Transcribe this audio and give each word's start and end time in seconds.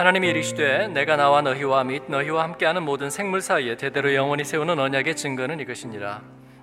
하나님이 0.00 0.28
이르시되 0.28 0.88
내가 0.88 1.16
나와 1.16 1.42
너희와 1.42 1.84
및 1.84 2.04
너희와 2.06 2.44
함께하는 2.44 2.84
모든 2.84 3.10
생물 3.10 3.42
사이에 3.42 3.76
대대로 3.76 4.14
영원히 4.14 4.46
세우는 4.46 4.78
언약의 4.78 5.14
증거는 5.14 5.60
이것이니라. 5.60 6.22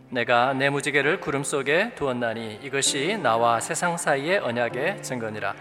내가 0.09 0.54
내 0.54 0.71
무지개를 0.71 1.20
구름 1.20 1.43
속에 1.43 1.93
두었나니 1.93 2.61
이것이 2.63 3.20
나와 3.21 3.59
세상 3.59 3.95
사이의 3.95 4.39
언약의 4.39 5.04
증거니라. 5.04 5.54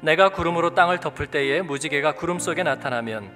내가 0.00 0.30
구름으로 0.30 0.74
땅을 0.74 0.98
덮을 0.98 1.28
때에 1.28 1.62
무지개가 1.62 2.16
구름 2.16 2.40
속에 2.40 2.64
나타나면 2.64 3.30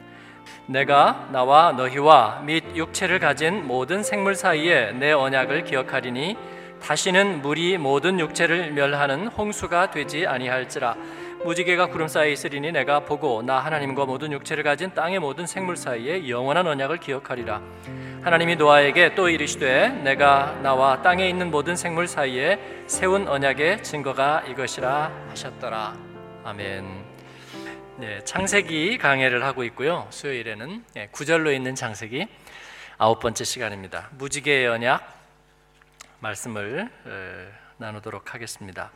내가 0.67 1.29
나와 1.31 1.71
너희와 1.71 2.43
및 2.45 2.65
육체를 2.75 3.21
가진 3.21 3.65
모든 3.65 4.03
생물 4.03 4.35
사이에 4.35 4.91
내 4.91 5.13
언약을 5.13 5.63
기억하리니 5.63 6.37
다시는 6.83 7.43
물이 7.43 7.79
모든 7.79 8.19
육체를 8.19 8.73
멸하는 8.73 9.29
홍수가 9.29 9.93
되지 9.93 10.27
아니할지라 10.27 10.97
무지개가 11.45 11.89
구름 11.89 12.09
사이에 12.09 12.33
있으리니 12.33 12.73
내가 12.73 13.01
보고 13.01 13.43
나 13.43 13.59
하나님과 13.59 14.07
모든 14.07 14.33
육체를 14.33 14.65
가진 14.65 14.95
땅의 14.95 15.19
모든 15.19 15.47
생물 15.47 15.77
사이에 15.77 16.27
영원한 16.27 16.67
언약을 16.67 16.97
기억하리라. 16.97 17.61
하나님이 18.23 18.57
노아에게 18.57 19.15
또 19.15 19.29
이르시되 19.29 19.89
내가 19.89 20.59
나와 20.63 21.03
땅에 21.03 21.29
있는 21.29 21.51
모든 21.51 21.77
생물 21.77 22.09
사이에 22.09 22.59
세운 22.87 23.29
언약의 23.29 23.83
증거가 23.83 24.41
이것이라 24.49 25.13
하셨더라. 25.29 25.95
아멘. 26.45 27.05
네, 27.99 28.25
창세기 28.25 28.97
강해를 28.97 29.45
하고 29.45 29.65
있고요. 29.65 30.07
수요일에는 30.09 30.83
네, 30.95 31.09
구절로 31.13 31.53
있는 31.53 31.75
창세기 31.75 32.27
아홉 32.97 33.21
번째 33.21 33.45
시간입니다. 33.45 34.09
무지개의 34.13 34.67
언약 34.69 35.15
말씀을 36.21 36.91
나누도록 37.77 38.33
하겠습니다. 38.33 38.91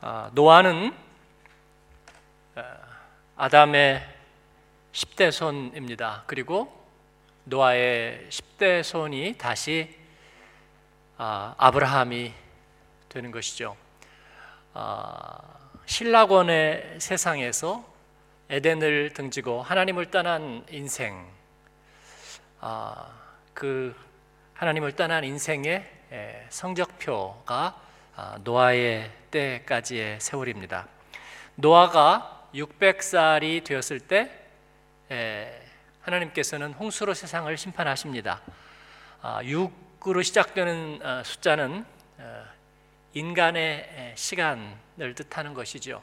아, 0.00 0.30
노아는 0.32 1.04
아담의 3.36 4.02
10대 4.92 5.30
손입니다. 5.30 6.24
그리고 6.26 6.72
노아의 7.44 8.26
10대 8.30 8.82
손이 8.82 9.36
다시 9.36 9.94
아, 11.18 11.54
아브라함이 11.58 12.32
되는 13.08 13.30
것이죠. 13.30 13.76
아, 14.72 15.38
신라권의 15.84 16.96
세상에서 16.98 17.84
에덴을 18.48 19.12
등지고 19.12 19.62
하나님을 19.62 20.10
떠난 20.10 20.64
인생, 20.70 21.26
아, 22.60 23.10
그 23.52 23.94
하나님을 24.54 24.92
떠난 24.92 25.24
인생의 25.24 25.92
성적표가 26.48 27.80
노아의 28.40 29.10
때까지의 29.30 30.20
세월입니다. 30.20 30.88
노아가 31.56 32.35
600살이 32.54 33.64
되었을 33.64 34.00
때 34.00 34.30
하나님께서는 36.00 36.72
홍수로 36.72 37.14
세상을 37.14 37.54
심판하십니다. 37.56 38.40
6으로 39.22 40.20
아, 40.20 40.22
시작되는 40.22 41.00
어, 41.02 41.22
숫자는 41.24 41.84
어, 42.18 42.44
인간의 43.14 44.12
시간을 44.14 45.14
뜻하는 45.16 45.54
것이죠. 45.54 46.02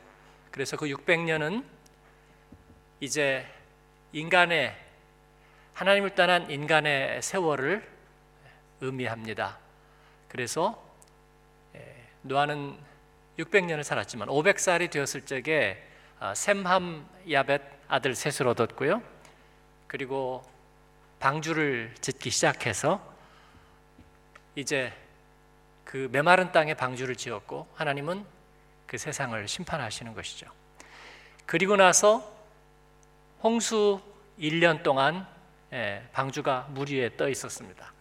그래서 0.52 0.76
그 0.76 0.88
600년은 0.88 1.64
이제 3.00 3.46
인간의 4.12 4.76
하나님을 5.74 6.16
떠난 6.16 6.50
인간의 6.50 7.22
세월을 7.22 7.88
의미합니다. 8.82 9.58
그래서 10.28 10.84
노아는 12.24 12.78
600년을 13.38 13.84
살았지만 13.84 14.28
500살이 14.28 14.90
되었을 14.92 15.26
적에 15.26 15.93
아, 16.24 16.34
셈함 16.34 17.06
야벳 17.30 17.62
아들 17.90 18.16
셋을 18.16 18.48
얻었고요. 18.48 19.04
그리고 19.88 20.42
방주를 21.20 21.94
짓기 22.00 22.30
시작해서 22.30 23.06
이제 24.56 24.94
그 25.84 26.08
메마른 26.14 26.54
땅에 26.54 26.76
방주를 26.76 27.18
지었고 27.18 27.68
하나님은 27.76 28.26
그 28.88 28.98
세상을 28.98 29.46
심판하시는 29.46 30.14
것이죠. 30.14 30.48
그리고 31.46 31.76
나서 31.76 32.34
홍수 33.42 34.00
1년 34.40 34.82
동안 34.82 35.28
예, 35.74 36.08
방주가 36.14 36.68
물 36.70 36.90
위에 36.90 37.18
떠 37.18 37.28
있었습니다. 37.28 37.92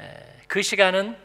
예, 0.00 0.42
그 0.48 0.60
시간은 0.60 1.16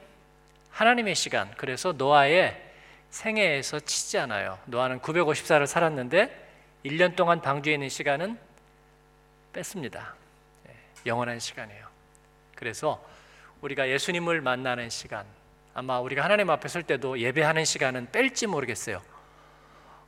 하나님의 0.70 1.16
시간, 1.16 1.52
그래서 1.58 1.92
노아의 1.92 2.67
생애에서 3.10 3.80
치지 3.80 4.18
않아요. 4.20 4.60
노아는 4.66 5.00
954를 5.00 5.66
살았는데 5.66 6.46
1년 6.86 7.16
동안 7.16 7.42
방주에 7.42 7.74
있는 7.74 7.90
시간은 7.90 8.38
뺐습니다. 9.54 10.16
예, 10.68 10.76
영원한 11.06 11.40
시간이에요. 11.40 11.88
그래서 12.56 13.04
우리가 13.62 13.90
예수님을 13.90 14.42
만나는 14.42 14.90
시간, 14.90 15.26
아마 15.74 16.00
우리가 16.00 16.24
하나님 16.24 16.50
앞에 16.50 16.68
설 16.68 16.84
때도 16.84 17.20
예배하는 17.20 17.66
시간은 17.66 18.12
뺄지 18.12 18.48
모르겠어요. 18.48 19.02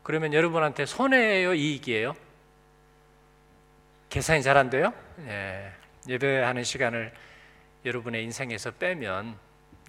그러면 0.03 0.33
여러분한테 0.33 0.85
손해예요, 0.85 1.53
이익이에요? 1.53 2.15
계산이 4.09 4.41
잘 4.43 4.57
안 4.57 4.69
돼요? 4.69 4.93
예, 5.25 5.71
예배하는 6.07 6.63
시간을 6.63 7.13
여러분의 7.85 8.23
인생에서 8.23 8.71
빼면 8.71 9.37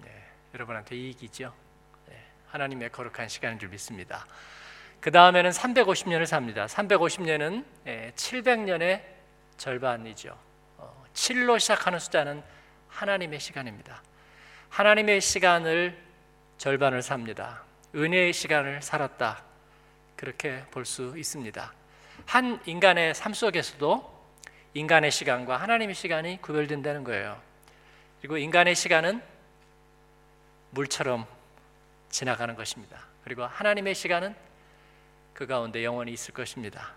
예, 0.05 0.23
여러분한테 0.53 0.95
이익이죠. 0.95 1.53
하나님의 2.51 2.91
거룩한 2.91 3.29
시간인 3.29 3.59
줄 3.59 3.69
믿습니다. 3.69 4.25
그 4.99 5.09
다음에는 5.11 5.49
350년을 5.49 6.25
삽니다. 6.25 6.65
350년은 6.67 7.65
700년의 8.15 8.81
예, 8.81 9.17
절반이죠. 9.57 10.37
7로 11.13 11.55
어, 11.55 11.57
시작하는 11.57 11.99
숫자는 11.99 12.43
하나님의 12.89 13.39
시간입니다. 13.39 14.03
하나님의 14.69 15.21
시간을 15.21 15.97
절반을 16.57 17.01
삽니다. 17.01 17.63
은혜의 17.95 18.33
시간을 18.33 18.81
살았다. 18.81 19.43
그렇게 20.15 20.63
볼 20.71 20.85
수 20.85 21.15
있습니다. 21.17 21.73
한 22.25 22.61
인간의 22.65 23.15
삶 23.15 23.33
속에서도 23.33 24.21
인간의 24.73 25.09
시간과 25.11 25.57
하나님의 25.57 25.95
시간이 25.95 26.41
구별된다는 26.41 27.03
거예요. 27.03 27.41
그리고 28.19 28.37
인간의 28.37 28.75
시간은 28.75 29.21
물처럼 30.69 31.25
지나가는 32.11 32.55
것입니다. 32.55 32.99
그리고 33.23 33.43
하나님의 33.43 33.95
시간은 33.95 34.35
그 35.33 35.47
가운데 35.47 35.83
영원히 35.83 36.11
있을 36.11 36.33
것입니다. 36.33 36.93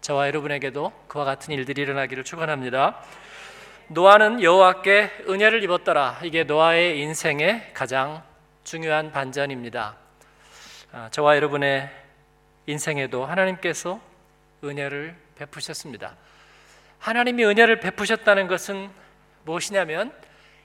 저와 0.00 0.26
여러분에게도 0.26 0.92
그와 1.06 1.24
같은 1.24 1.54
일들이 1.54 1.82
일어나기를 1.82 2.24
축원합니다. 2.24 3.00
노아는 3.88 4.42
여호와께 4.42 5.24
은혜를 5.28 5.62
입었더라. 5.62 6.20
이게 6.24 6.44
노아의 6.44 7.00
인생의 7.00 7.72
가장 7.72 8.22
중요한 8.64 9.12
반전입니다. 9.12 9.96
아, 10.92 11.08
저와 11.10 11.36
여러분의 11.36 11.90
인생에도 12.66 13.24
하나님께서 13.24 14.00
은혜를 14.64 15.16
베푸셨습니다. 15.36 16.16
하나님이 16.98 17.44
은혜를 17.44 17.80
베푸셨다는 17.80 18.46
것은 18.46 18.90
무엇이냐면 19.44 20.12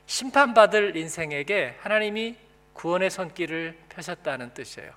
심판받을 0.05 0.95
인생에게 0.95 1.77
하나님이 1.81 2.38
구원의 2.77 3.09
손길을 3.09 3.75
펴셨다는 3.89 4.53
뜻이에요. 4.53 4.91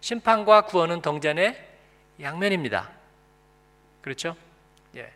심판과 0.00 0.62
구원은 0.62 1.02
동전의 1.02 1.68
양면입니다. 2.20 2.88
그렇죠? 4.00 4.36
예. 4.94 5.12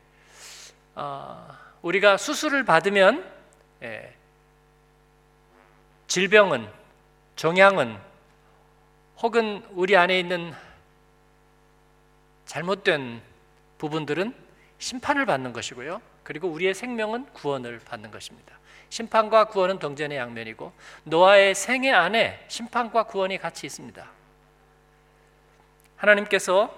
어, 0.97 1.57
우리가 1.83 2.17
수술을 2.17 2.65
받으면 2.65 3.33
예, 3.83 4.13
질병은 6.09 6.69
종양은 7.37 7.97
혹은 9.19 9.65
우리 9.71 9.97
안에 9.97 10.19
있는 10.19 10.53
잘못된 12.47 13.23
부분들은 13.79 14.35
심판을 14.79 15.27
받는 15.27 15.53
것이고요. 15.53 16.03
그리고 16.25 16.49
우리의 16.49 16.75
생명은 16.75 17.33
구원을 17.33 17.79
받는 17.79 18.11
것입니다. 18.11 18.59
심판과 18.89 19.47
구원은 19.47 19.79
동전의 19.79 20.19
양면이고 20.19 20.73
노아의 21.05 21.55
생애 21.55 21.91
안에 21.91 22.45
심판과 22.49 23.05
구원이 23.05 23.39
같이 23.39 23.67
있습니다. 23.67 24.07
하나님께서 25.97 26.73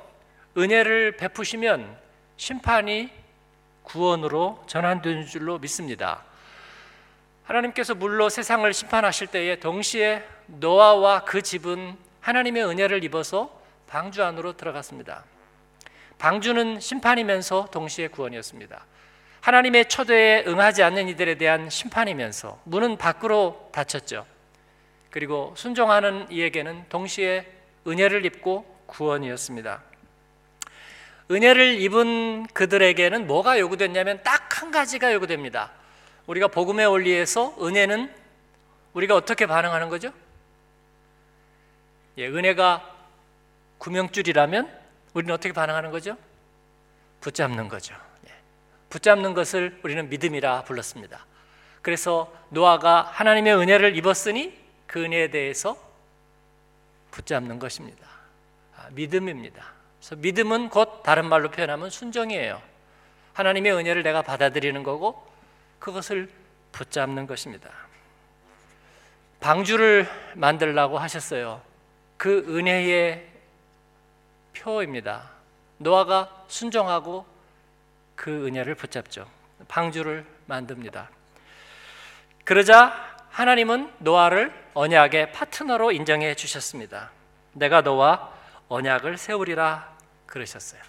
은혜를 0.57 1.17
베푸시면 1.17 1.99
심판이 2.37 3.11
구원으로 3.83 4.65
전환되는 4.67 5.27
줄로 5.27 5.59
믿습니다. 5.59 6.25
하나님께서 7.45 7.95
물로 7.95 8.29
세상을 8.29 8.73
심판하실 8.73 9.29
때에 9.29 9.61
동시에 9.61 10.27
노아와 10.47 11.25
그 11.25 11.43
집은 11.43 11.97
하나님의 12.21 12.65
은혜를 12.65 13.05
입어서 13.05 13.61
방주 13.87 14.25
안으로 14.25 14.57
들어갔습니다. 14.57 15.25
방주는 16.19 16.81
심판이면서 16.81 17.69
동시에 17.71 18.09
구원이었습니다. 18.09 18.85
하나님의 19.47 19.89
초대에 19.89 20.43
응하지 20.45 20.83
않는 20.83 21.07
이들에 21.07 21.37
대한 21.37 21.71
심판이면서 21.71 22.61
문은 22.65 22.97
밖으로 22.99 23.71
닫혔죠. 23.73 24.27
그리고 25.11 25.55
순종하는 25.57 26.27
이에게는 26.33 26.89
동시에 26.89 27.47
은혜를 27.87 28.25
입고 28.25 28.65
구원이었습니다. 28.87 29.83
은혜를 31.31 31.81
입은 31.81 32.47
그들에게는 32.49 33.29
뭐가 33.29 33.61
요구됐냐면 33.61 34.21
딱 34.25 34.47
한 34.57 34.71
가지가 34.71 35.13
요구됩니다. 35.13 35.71
우리가 36.27 36.49
복음의 36.49 36.87
원리에서 36.87 37.55
은혜는 37.61 38.11
우리가 38.95 39.15
어떻게 39.15 39.45
반응하는 39.45 39.91
거죠? 39.91 40.11
예, 42.17 42.27
은혜가 42.27 42.91
구명줄이라면 43.77 44.73
우리는 45.13 45.35
어떻게 45.35 45.53
반응하는 45.53 45.91
거죠? 45.91 46.17
붙잡는 47.21 47.69
거죠. 47.69 47.95
예, 48.87 48.91
붙잡는 48.91 49.35
것을 49.35 49.79
우리는 49.83 50.09
믿음이라 50.09 50.65
불렀습니다. 50.65 51.27
그래서 51.83 52.33
노아가 52.51 53.03
하나님의 53.03 53.57
은혜를 53.57 53.97
입었으니 53.97 54.57
그 54.87 55.05
은혜에 55.05 55.31
대해서 55.31 55.77
붙잡는 57.11 57.59
것입니다. 57.59 58.07
아, 58.77 58.89
믿음입니다. 58.93 59.65
그래서 59.99 60.17
믿음은 60.17 60.69
곧 60.69 61.03
다른 61.03 61.27
말로 61.27 61.51
표현하면 61.51 61.91
순종이에요. 61.91 62.61
하나님의 63.35 63.73
은혜를 63.73 64.03
내가 64.03 64.23
받아들이는 64.23 64.83
거고 64.83 65.27
그것을 65.79 66.31
붙잡는 66.73 67.27
것입니다. 67.27 67.71
방주를 69.41 70.09
만들라고 70.35 70.99
하셨어요. 70.99 71.61
그 72.17 72.45
은혜의 72.49 73.27
표입니다. 74.57 75.31
노아가 75.79 76.45
순종하고 76.49 77.27
그 78.17 78.47
은혜를 78.47 78.75
붙잡죠. 78.75 79.29
방주를 79.69 80.27
만듭니다. 80.47 81.11
그러자 82.45 83.17
하나님은 83.31 83.93
노아를 83.99 84.53
언약의 84.75 85.33
파트너로 85.33 85.93
인정해 85.93 86.35
주셨습니다. 86.35 87.11
내가 87.53 87.83
너와 87.83 88.33
언약을 88.69 89.19
세우리라 89.19 89.97
그러셨어요. 90.27 90.81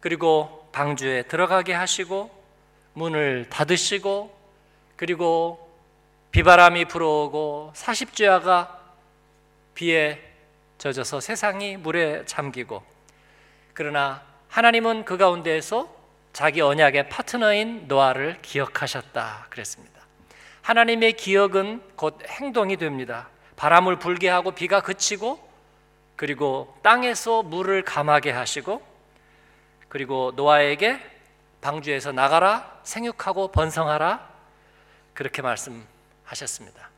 그리고 0.00 0.68
방주에 0.72 1.22
들어가게 1.22 1.72
하시고 1.72 2.30
문을 2.92 3.48
닫으시고 3.48 4.36
그리고 4.96 5.68
비바람이 6.30 6.84
불어오고 6.86 7.72
사십주야가 7.74 8.78
비에 9.74 10.22
젖어서 10.76 11.20
세상이 11.20 11.76
물에 11.76 12.24
잠기고 12.26 12.82
그러나 13.74 14.22
하나님은 14.48 15.04
그 15.04 15.16
가운데에서 15.16 15.97
자기 16.32 16.60
언약의 16.60 17.08
파트너인 17.08 17.88
노아를 17.88 18.38
기억하셨다 18.42 19.46
그랬습니다. 19.50 19.98
하나님의 20.62 21.14
기억은 21.14 21.82
곧 21.96 22.18
행동이 22.26 22.76
됩니다. 22.76 23.28
바람을 23.56 23.98
불게 23.98 24.28
하고 24.28 24.52
비가 24.52 24.80
그치고 24.80 25.48
그리고 26.14 26.76
땅에서 26.82 27.42
물을 27.42 27.82
감하게 27.82 28.30
하시고 28.30 28.82
그리고 29.88 30.32
노아에게 30.36 31.00
방주에서 31.60 32.12
나가라 32.12 32.80
생육하고 32.82 33.48
번성하라 33.48 34.28
그렇게 35.14 35.42
말씀하셨습니다. 35.42 36.90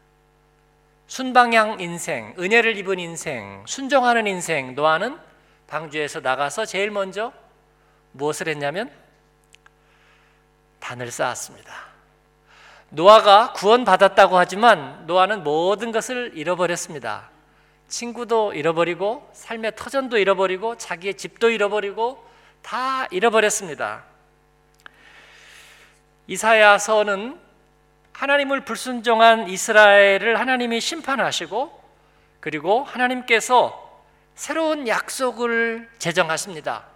순방향 1.06 1.80
인생, 1.80 2.34
은혜를 2.38 2.76
입은 2.76 2.98
인생, 2.98 3.64
순종하는 3.66 4.26
인생 4.26 4.74
노아는 4.74 5.18
방주에서 5.66 6.20
나가서 6.20 6.66
제일 6.66 6.90
먼저 6.90 7.32
무엇을 8.12 8.48
했냐면 8.48 8.90
단을 10.80 11.10
쌓았습니다. 11.10 11.72
노아가 12.90 13.52
구원받았다고 13.52 14.36
하지만 14.36 15.06
노아는 15.06 15.44
모든 15.44 15.92
것을 15.92 16.32
잃어버렸습니다. 16.34 17.30
친구도 17.88 18.54
잃어버리고 18.54 19.30
삶의 19.32 19.72
터전도 19.76 20.18
잃어버리고 20.18 20.76
자기의 20.76 21.14
집도 21.14 21.50
잃어버리고 21.50 22.24
다 22.62 23.06
잃어버렸습니다. 23.10 24.04
이사야서는 26.26 27.38
하나님을 28.12 28.64
불순종한 28.64 29.48
이스라엘을 29.48 30.38
하나님이 30.38 30.80
심판하시고 30.80 31.80
그리고 32.40 32.84
하나님께서 32.84 34.02
새로운 34.34 34.86
약속을 34.86 35.88
제정하십니다. 35.98 36.89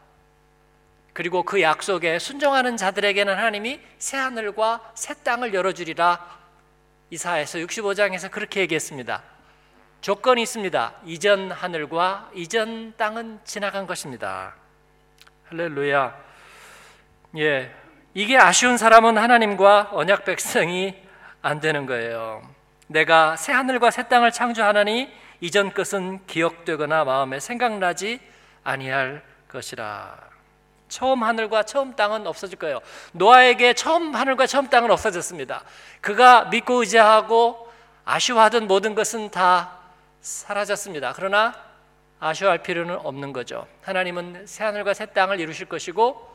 그리고 1.14 1.44
그 1.44 1.62
약속에 1.62 2.19
순종하는 2.19 2.76
자들에게는 2.76 3.34
하나님이 3.34 3.81
새 3.99 4.16
하늘과 4.16 4.93
새 4.94 5.14
땅을 5.14 5.55
열어주리라 5.55 6.20
이사에서 7.11 7.58
65장에서 7.61 8.31
그렇게 8.31 8.61
얘기했습니다. 8.61 9.22
조건이 10.00 10.43
있습니다. 10.43 10.94
이전 11.06 11.52
하늘과 11.52 12.31
이전 12.34 12.94
땅은 12.96 13.40
지나간 13.44 13.87
것입니다. 13.87 14.55
할렐루야. 15.49 16.16
예. 17.38 17.72
이게 18.12 18.37
아쉬운 18.37 18.76
사람은 18.76 19.16
하나님과 19.16 19.90
언약 19.93 20.25
백성이 20.25 20.94
안 21.43 21.61
되는 21.61 21.87
거예요. 21.87 22.43
내가 22.88 23.37
새 23.37 23.52
하늘과 23.52 23.93
새 23.93 24.08
땅을 24.08 24.32
창조하나니 24.32 25.12
이전 25.40 25.72
것은 25.72 26.26
기억되거나 26.26 27.05
마음에 27.05 27.38
생각나지 27.38 28.20
아니할 28.64 29.22
것이라. 29.49 30.33
처음 30.94 31.25
하늘과 31.25 31.64
처음 31.64 31.96
땅은 31.96 32.25
없어질 32.25 32.56
거예요. 32.56 32.81
노아에게 33.14 33.73
처음 33.73 34.14
하늘과 34.14 34.46
처음 34.46 34.69
땅은 34.69 34.93
없어졌습니다. 34.93 35.64
그가 36.00 36.44
믿고 36.44 36.82
의지하고 36.82 37.69
아쉬워하던 38.05 38.69
모든 38.69 38.94
것은 38.94 39.32
다 39.32 39.76
사라졌습니다. 40.20 41.14
그러나 41.17 41.52
아쉬워할 42.20 42.62
필요는 42.62 42.94
없는 42.94 43.32
거죠. 43.32 43.67
하나님은 43.82 44.46
새 44.46 44.62
하늘과 44.62 44.94
새 44.94 45.06
땅을 45.06 45.41
이루실 45.41 45.67
것이고 45.67 46.32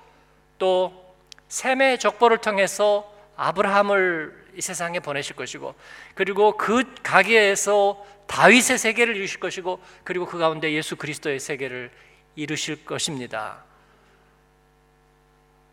또 0.57 1.15
셈의 1.47 1.97
족보를 1.97 2.39
통해서 2.39 3.09
아브라함을 3.37 4.47
이 4.57 4.61
세상에 4.61 4.99
보내실 4.99 5.37
것이고 5.37 5.73
그리고 6.15 6.57
그 6.57 6.83
가게에서 7.01 8.05
다윗의 8.27 8.77
세계를 8.77 9.15
이루실 9.15 9.39
것이고 9.39 9.79
그리고 10.03 10.25
그 10.25 10.37
가운데 10.37 10.73
예수 10.73 10.97
그리스도의 10.97 11.39
세계를 11.39 11.91
이루실 12.35 12.83
것입니다. 12.83 13.68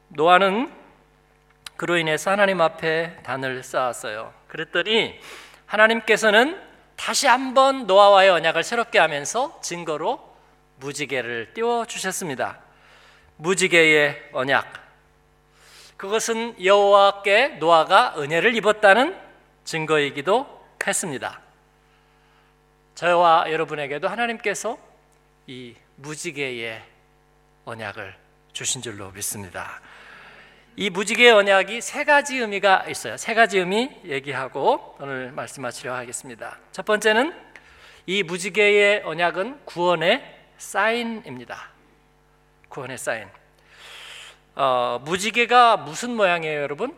노아는 0.08 0.72
그로 1.76 1.98
인해서 1.98 2.30
하나님 2.30 2.60
앞에 2.60 3.22
단을 3.22 3.62
쌓았어요. 3.62 4.32
그랬더니 4.48 5.20
하나님께서는 5.66 6.60
다시 6.96 7.26
한번 7.26 7.86
노아와의 7.86 8.30
언약을 8.30 8.62
새롭게 8.62 8.98
하면서 8.98 9.60
증거로 9.60 10.36
무지개를 10.76 11.52
띄워 11.54 11.84
주셨습니다. 11.84 12.58
무지개의 13.36 14.30
언약. 14.32 14.72
그것은 15.96 16.62
여호와께 16.64 17.48
노아가 17.58 18.14
은혜를 18.18 18.54
입었다는 18.54 19.18
증거이기도 19.64 20.64
했습니다. 20.86 21.40
저와 22.94 23.50
여러분에게도 23.50 24.08
하나님께서 24.08 24.78
이 25.46 25.74
무지개의 25.96 26.82
언약을 27.64 28.14
주신 28.52 28.80
줄로 28.80 29.10
믿습니다. 29.10 29.80
이 30.78 30.90
무지개 30.90 31.30
언약이 31.30 31.80
세 31.80 32.04
가지 32.04 32.36
의미가 32.36 32.84
있어요. 32.90 33.16
세 33.16 33.32
가지 33.32 33.58
의미 33.58 33.90
얘기하고 34.04 34.94
오늘 35.00 35.32
말씀하시려 35.32 35.94
하겠습니다. 35.94 36.58
첫 36.70 36.84
번째는 36.84 37.34
이 38.04 38.22
무지개의 38.22 39.04
언약은 39.04 39.64
구원의 39.64 40.22
사인입니다. 40.58 41.70
구원의 42.68 42.98
사인. 42.98 43.26
어, 44.54 45.00
무지개가 45.02 45.78
무슨 45.78 46.14
모양이에요, 46.14 46.60
여러분? 46.60 46.94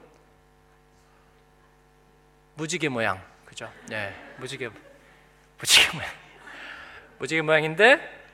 무지개 2.56 2.88
모양, 2.88 3.22
그죠? 3.44 3.70
네, 3.86 4.12
무지개, 4.38 4.70
무지개 5.60 5.96
모양, 5.96 6.10
무지개 7.18 7.42
모양인데, 7.42 8.24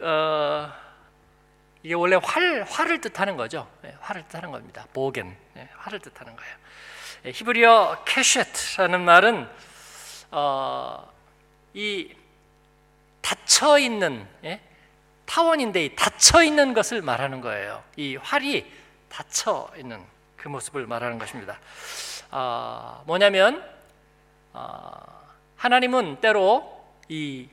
어, 0.00 0.72
이게 1.86 1.94
원래 1.94 2.18
활, 2.20 2.64
활을 2.68 3.00
뜻하는 3.00 3.36
거죠. 3.36 3.70
네, 3.82 3.94
활을 4.00 4.26
뜻하는 4.26 4.50
겁니다. 4.50 4.88
Bogen, 4.92 5.36
네, 5.54 5.68
활을 5.76 6.00
뜻하는 6.00 6.34
거예요. 6.34 6.56
네, 7.22 7.30
히브리어 7.30 8.02
קשת라는 8.04 9.02
말은 9.02 9.48
어, 10.32 11.08
이 11.74 12.12
닫혀 13.22 13.78
있는 13.78 14.26
예? 14.42 14.60
타원인데 15.26 15.84
이 15.84 15.94
닫혀 15.94 16.42
있는 16.42 16.74
것을 16.74 17.02
말하는 17.02 17.40
거예요. 17.40 17.84
이 17.94 18.16
활이 18.16 18.68
닫혀 19.08 19.70
있는 19.76 20.04
그 20.36 20.48
모습을 20.48 20.88
말하는 20.88 21.20
것입니다. 21.20 21.60
어, 22.32 23.04
뭐냐면 23.06 23.64
어, 24.52 24.90
하나님은 25.54 26.20
때로 26.20 26.84
이 27.08 27.48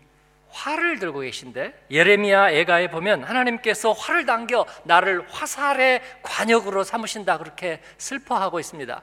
활을 0.54 1.00
들고 1.00 1.22
계신데 1.22 1.88
예레미야 1.90 2.52
애가에 2.52 2.90
보면 2.90 3.24
하나님께서 3.24 3.92
활을 3.92 4.26
당겨 4.26 4.66
나를 4.84 5.28
화살의 5.30 6.02
관역으로 6.22 6.84
삼으신다 6.84 7.40
그렇게 7.40 7.82
슬퍼하고 7.98 8.60
있습니다. 8.60 9.02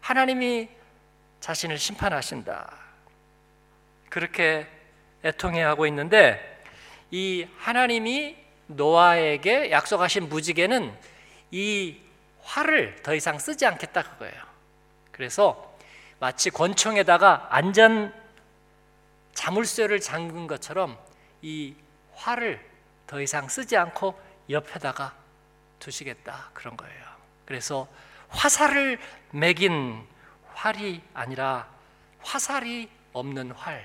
하나님이 0.00 0.68
자신을 1.40 1.78
심판하신다. 1.78 2.72
그렇게 4.08 4.68
애통해하고 5.24 5.86
있는데 5.88 6.62
이 7.10 7.46
하나님이 7.58 8.36
노아에게 8.68 9.72
약속하신 9.72 10.28
무지개는 10.28 10.96
이 11.50 11.98
활을 12.42 13.02
더 13.02 13.14
이상 13.14 13.38
쓰지 13.38 13.66
않겠다 13.66 14.02
그거예요. 14.02 14.42
그래서 15.10 15.76
마치 16.20 16.50
권총에다가 16.50 17.48
안전 17.50 18.12
자물쇠를 19.34 20.00
잠근 20.00 20.46
것처럼 20.46 20.98
이 21.42 21.74
활을 22.14 22.64
더 23.06 23.20
이상 23.20 23.48
쓰지 23.48 23.76
않고 23.76 24.18
옆에다가 24.48 25.14
두시겠다 25.78 26.50
그런 26.54 26.76
거예요. 26.76 27.04
그래서 27.44 27.88
화살을 28.28 28.98
매긴 29.30 30.06
활이 30.54 31.02
아니라 31.12 31.68
화살이 32.20 32.88
없는 33.12 33.50
활, 33.52 33.84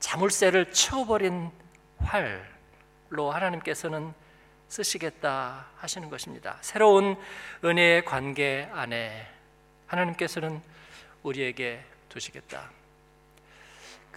자물쇠를 0.00 0.72
치워버린 0.72 1.50
활로 1.98 3.30
하나님께서는 3.30 4.12
쓰시겠다 4.68 5.66
하시는 5.76 6.10
것입니다. 6.10 6.58
새로운 6.60 7.16
은혜의 7.64 8.04
관계 8.04 8.68
안에 8.72 9.26
하나님께서는 9.86 10.60
우리에게 11.22 11.82
두시겠다. 12.08 12.77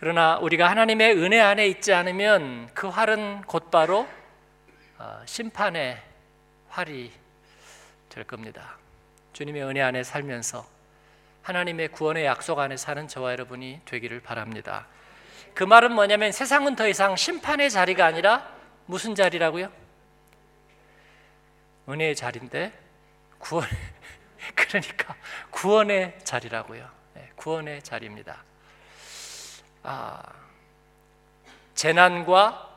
그러나 0.02 0.40
우리가 0.40 0.68
하나님의 0.68 1.16
은혜 1.16 1.40
안에 1.40 1.68
있지 1.68 1.94
않으면 1.94 2.72
그 2.74 2.88
활은 2.88 3.44
곧바로 3.44 4.08
어, 4.98 5.22
심판의 5.26 6.02
활이 6.70 7.12
될 8.10 8.24
겁니다. 8.24 8.80
주님의 9.34 9.64
은혜 9.64 9.80
안에 9.80 10.04
살면서 10.04 10.66
하나님의 11.44 11.90
구원의 11.90 12.26
약속 12.26 12.58
안에 12.58 12.78
사는 12.78 13.08
저와 13.08 13.34
여러분이 13.34 13.82
되기를 13.86 14.22
바랍니다. 14.22 14.88
그 15.54 15.64
말은 15.64 15.92
뭐냐면 15.94 16.32
세상은 16.32 16.76
더 16.76 16.88
이상 16.88 17.16
심판의 17.16 17.70
자리가 17.70 18.04
아니라 18.04 18.52
무슨 18.88 19.14
자리라고요? 19.14 19.72
은혜의 21.88 22.16
자리인데 22.16 22.74
구원 23.38 23.68
그러니까 24.56 25.16
구원의 25.52 26.18
자리라고요. 26.24 26.90
네, 27.14 27.30
구원의 27.36 27.84
자리입니다. 27.84 28.44
아, 29.84 30.22
재난과 31.76 32.70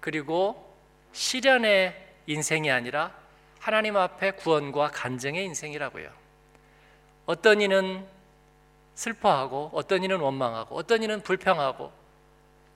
그리고 0.00 0.74
시련의 1.12 1.94
인생이 2.26 2.70
아니라 2.70 3.12
하나님 3.58 3.96
앞에 3.96 4.32
구원과 4.32 4.90
간증의 4.92 5.44
인생이라고요. 5.44 6.10
어떤 7.26 7.60
이는 7.60 8.06
슬퍼하고 8.94 9.70
어떤 9.74 10.02
이는 10.02 10.18
원망하고 10.20 10.76
어떤 10.76 11.02
이는 11.02 11.20
불평하고 11.22 11.92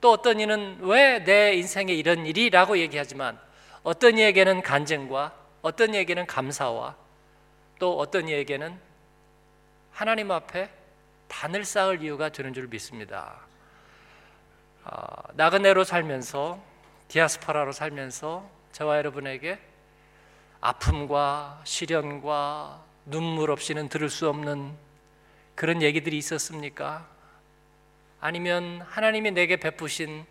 또 0.00 0.12
어떤 0.12 0.40
이는 0.40 0.78
왜 0.80 1.24
내 1.24 1.54
인생에 1.54 1.92
이런 1.92 2.26
일이라고 2.26 2.78
얘기하지만 2.78 3.38
어떤 3.82 4.18
이에게는 4.18 4.62
간증과 4.62 5.34
어떤 5.62 5.94
이에게는 5.94 6.26
감사와 6.26 6.96
또 7.78 7.98
어떤 7.98 8.28
이에게는 8.28 8.78
하나님 9.92 10.30
앞에 10.30 10.70
단을 11.28 11.64
쌓을 11.64 12.02
이유가 12.02 12.28
되는 12.28 12.52
줄 12.52 12.68
믿습니다. 12.68 13.40
어, 14.84 15.22
나그네로 15.34 15.84
살면서 15.84 16.60
디아스포라로 17.08 17.72
살면서 17.72 18.48
저와 18.72 18.98
여러분에게 18.98 19.58
아픔과 20.60 21.62
시련과 21.64 22.82
눈물 23.06 23.50
없이는 23.50 23.88
들을 23.88 24.08
수 24.08 24.28
없는 24.28 24.72
그런 25.54 25.82
얘기들이 25.82 26.16
있었습니까? 26.18 27.06
아니면 28.20 28.80
하나님이 28.82 29.30
내게 29.30 29.56
베푸신 29.56 30.24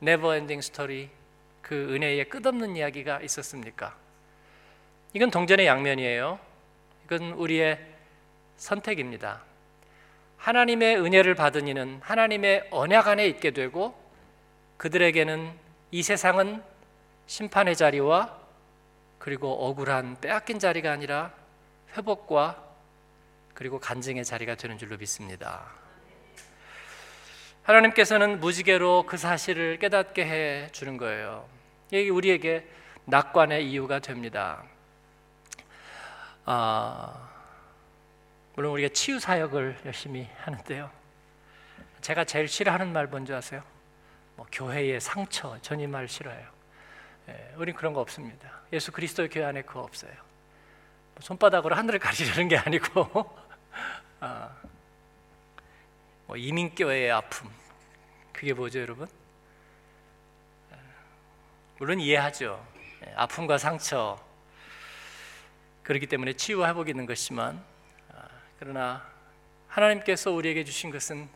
never 0.00 0.27
ending 0.27 0.60
story 0.60 1.10
그 1.62 1.94
은혜의 1.94 2.28
끝없는 2.28 2.76
이야기가 2.76 3.20
있었습니까? 3.20 3.96
이건 5.14 5.30
동전의 5.30 5.66
양면이에요. 5.66 6.38
이건 7.04 7.32
우리의 7.32 7.78
선택입니다. 8.56 9.47
하나님의 10.38 10.96
은혜를 10.96 11.34
받은 11.34 11.68
이는 11.68 12.00
하나님의 12.02 12.68
언약 12.70 13.08
안에 13.08 13.26
있게 13.26 13.50
되고 13.50 13.94
그들에게는 14.78 15.52
이 15.90 16.02
세상은 16.02 16.62
심판의 17.26 17.76
자리와 17.76 18.38
그리고 19.18 19.66
억울한 19.66 20.20
빼앗긴 20.20 20.58
자리가 20.58 20.90
아니라 20.90 21.32
회복과 21.96 22.64
그리고 23.54 23.80
간증의 23.80 24.24
자리가 24.24 24.54
되는 24.54 24.78
줄로 24.78 24.96
믿습니다. 24.96 25.66
하나님께서는 27.64 28.40
무지개로 28.40 29.04
그 29.06 29.16
사실을 29.18 29.78
깨닫게 29.78 30.24
해 30.24 30.68
주는 30.72 30.96
거예요. 30.96 31.46
이게 31.90 32.08
우리에게 32.08 32.66
낙관의 33.04 33.68
이유가 33.68 33.98
됩니다. 33.98 34.62
아, 36.44 37.28
물론 38.58 38.72
우리가 38.72 38.88
치유 38.92 39.20
사역을 39.20 39.82
열심히 39.84 40.28
하는데요. 40.38 40.90
제가 42.00 42.24
제일 42.24 42.48
싫어하는 42.48 42.92
말 42.92 43.06
뭔지 43.06 43.32
아세요? 43.32 43.62
뭐 44.34 44.48
교회의 44.50 45.00
상처, 45.00 45.56
전 45.62 45.78
이 45.78 45.86
말 45.86 46.08
싫어해요. 46.08 46.48
예, 47.28 47.54
우린 47.56 47.72
그런 47.76 47.92
거 47.92 48.00
없습니다. 48.00 48.50
예수 48.72 48.90
그리스도의 48.90 49.28
교회 49.28 49.44
안에 49.44 49.62
그거 49.62 49.82
없어요. 49.82 50.10
뭐 50.10 51.20
손바닥으로 51.20 51.76
하늘을 51.76 52.00
가리려는 52.00 52.48
게 52.48 52.56
아니고 52.56 53.32
아, 54.18 54.50
뭐 56.26 56.36
이민교회의 56.36 57.12
아픔 57.12 57.48
그게 58.32 58.54
뭐죠, 58.54 58.80
여러분? 58.80 59.06
예, 60.72 60.76
물론 61.78 62.00
이해하죠. 62.00 62.66
예, 63.06 63.12
아픔과 63.14 63.56
상처 63.58 64.18
그렇기 65.84 66.08
때문에 66.08 66.32
치유와 66.32 66.70
회복이 66.70 66.90
있는 66.90 67.06
것이지만 67.06 67.56
아, 67.56 67.77
그러나 68.58 69.02
하나님께서 69.68 70.32
우리에게 70.32 70.64
주신 70.64 70.90
것은 70.90 71.28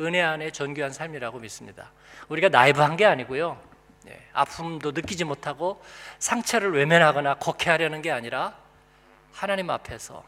은혜 0.00 0.20
안에 0.20 0.50
존귀한 0.50 0.92
삶이라고 0.92 1.38
믿습니다. 1.38 1.90
우리가 2.28 2.48
나이브한 2.48 2.96
게 2.96 3.06
아니고요. 3.06 3.60
네, 4.04 4.28
아픔도 4.32 4.92
느끼지 4.92 5.24
못하고 5.24 5.82
상처를 6.18 6.72
외면하거나 6.72 7.36
곡해하려는 7.36 8.02
게 8.02 8.10
아니라 8.10 8.56
하나님 9.32 9.70
앞에서 9.70 10.24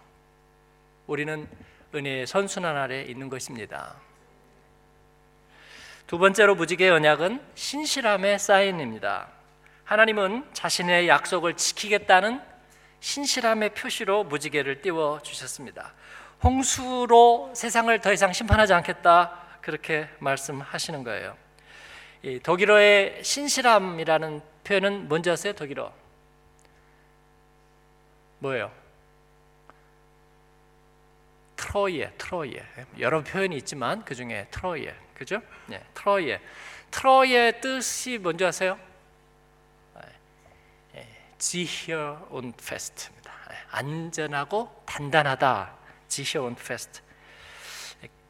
우리는 1.07 1.49
은혜의 1.95 2.27
선순환 2.27 2.77
아래 2.77 3.03
있는 3.03 3.29
것입니다. 3.29 3.97
두 6.07 6.19
번째로 6.19 6.55
무지개 6.55 6.89
언약은 6.89 7.43
신실함의 7.55 8.39
사인입니다. 8.39 9.29
하나님은 9.85 10.49
자신의 10.55 11.09
약속을 11.09 11.55
지키겠다는 11.55 12.41
신실함의 13.01 13.75
표시로 13.75 14.25
무지개를 14.25 14.83
띄워 14.83 15.21
주셨습니다. 15.23 15.93
홍수로 16.43 17.53
세상을 17.55 18.01
더 18.01 18.13
이상 18.13 18.33
심판하지 18.33 18.73
않겠다 18.75 19.59
그렇게 19.61 20.09
말씀하시는 20.19 21.03
거예요. 21.05 21.37
독일어의 22.43 23.23
신실함이라는 23.23 24.41
표현은 24.65 25.09
뭔지 25.09 25.31
아세요? 25.31 25.53
독일어 25.53 25.93
뭐예요? 28.41 28.71
트로이에, 31.57 32.13
트로이에 32.17 32.63
여러 33.01 33.23
표현이 33.23 33.57
있지만 33.57 34.05
그 34.05 34.15
중에 34.15 34.47
트로이에, 34.51 34.95
그죠? 35.15 35.43
네, 35.67 35.83
트로이에. 35.95 36.41
트로이의 36.91 37.61
뜻이 37.61 38.19
뭔지 38.19 38.45
아세요? 38.45 38.79
Sicher 41.41 42.19
und 42.31 42.57
fest입니다. 42.61 43.33
안전하고 43.71 44.83
단단하다. 44.87 45.75
sicher 46.11 46.45
und 46.45 46.61
fest. 46.61 47.03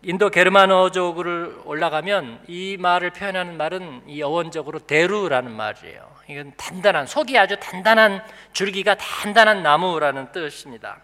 인도 0.03 0.31
게르만어족을 0.31 1.63
올라가면 1.65 2.45
이 2.47 2.77
말을 2.79 3.11
표현하는 3.11 3.57
말은 3.57 4.09
이 4.09 4.23
어원적으로 4.23 4.79
대루라는 4.79 5.51
말이에요. 5.51 6.17
이건 6.29 6.53
단단한 6.57 7.07
속이 7.07 7.37
아주 7.37 7.59
단단한 7.59 8.23
줄기가 8.53 8.95
단단한 8.97 9.63
나무라는 9.63 10.31
뜻입니다. 10.31 11.01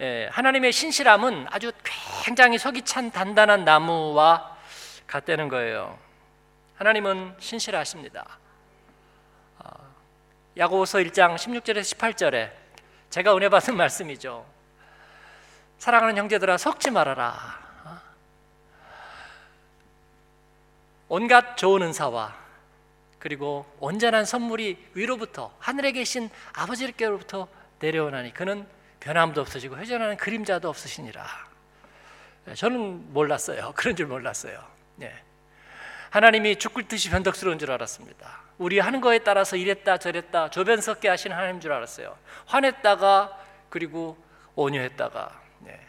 예, 0.00 0.28
하나님의 0.30 0.72
신실함은 0.72 1.46
아주 1.50 1.72
굉장히 2.24 2.58
속이 2.58 2.82
찬 2.82 3.10
단단한 3.10 3.64
나무와 3.64 4.56
같다는 5.06 5.48
거예요. 5.48 5.98
하나님은 6.76 7.34
신실하십니다. 7.38 8.39
야고보서 10.60 10.98
1장 10.98 11.36
16절에서 11.36 11.96
18절에 11.96 12.52
제가 13.08 13.34
은혜 13.34 13.48
받은 13.48 13.74
말씀이죠. 13.78 14.44
사랑하는 15.78 16.18
형제들아 16.18 16.58
섞지 16.58 16.90
말아라. 16.90 17.58
온갖 21.08 21.56
좋은 21.56 21.80
은사와 21.80 22.36
그리고 23.18 23.64
온전한 23.80 24.26
선물이 24.26 24.90
위로부터 24.92 25.50
하늘에 25.58 25.92
계신 25.92 26.28
아버지께로부터 26.52 27.48
내려오나니 27.78 28.34
그는 28.34 28.68
변함도 29.00 29.40
없으시고 29.40 29.78
회전하는 29.78 30.18
그림자도 30.18 30.68
없으시니라. 30.68 31.26
저는 32.54 33.14
몰랐어요. 33.14 33.72
그런 33.76 33.96
줄 33.96 34.06
몰랐어요. 34.08 34.62
네. 34.96 35.10
하나님이 36.10 36.56
죽을 36.56 36.86
듯이 36.86 37.08
변덕스러운 37.08 37.58
줄 37.58 37.70
알았습니다. 37.70 38.39
우리 38.60 38.78
하는 38.78 39.00
거에 39.00 39.20
따라서 39.20 39.56
이랬다 39.56 39.96
저랬다 39.96 40.50
조변 40.50 40.82
섞게 40.82 41.08
하시는 41.08 41.34
하나님인 41.34 41.62
줄 41.62 41.72
알았어요. 41.72 42.14
화냈다가 42.44 43.38
그리고 43.70 44.18
온유했다가 44.54 45.40
네. 45.60 45.80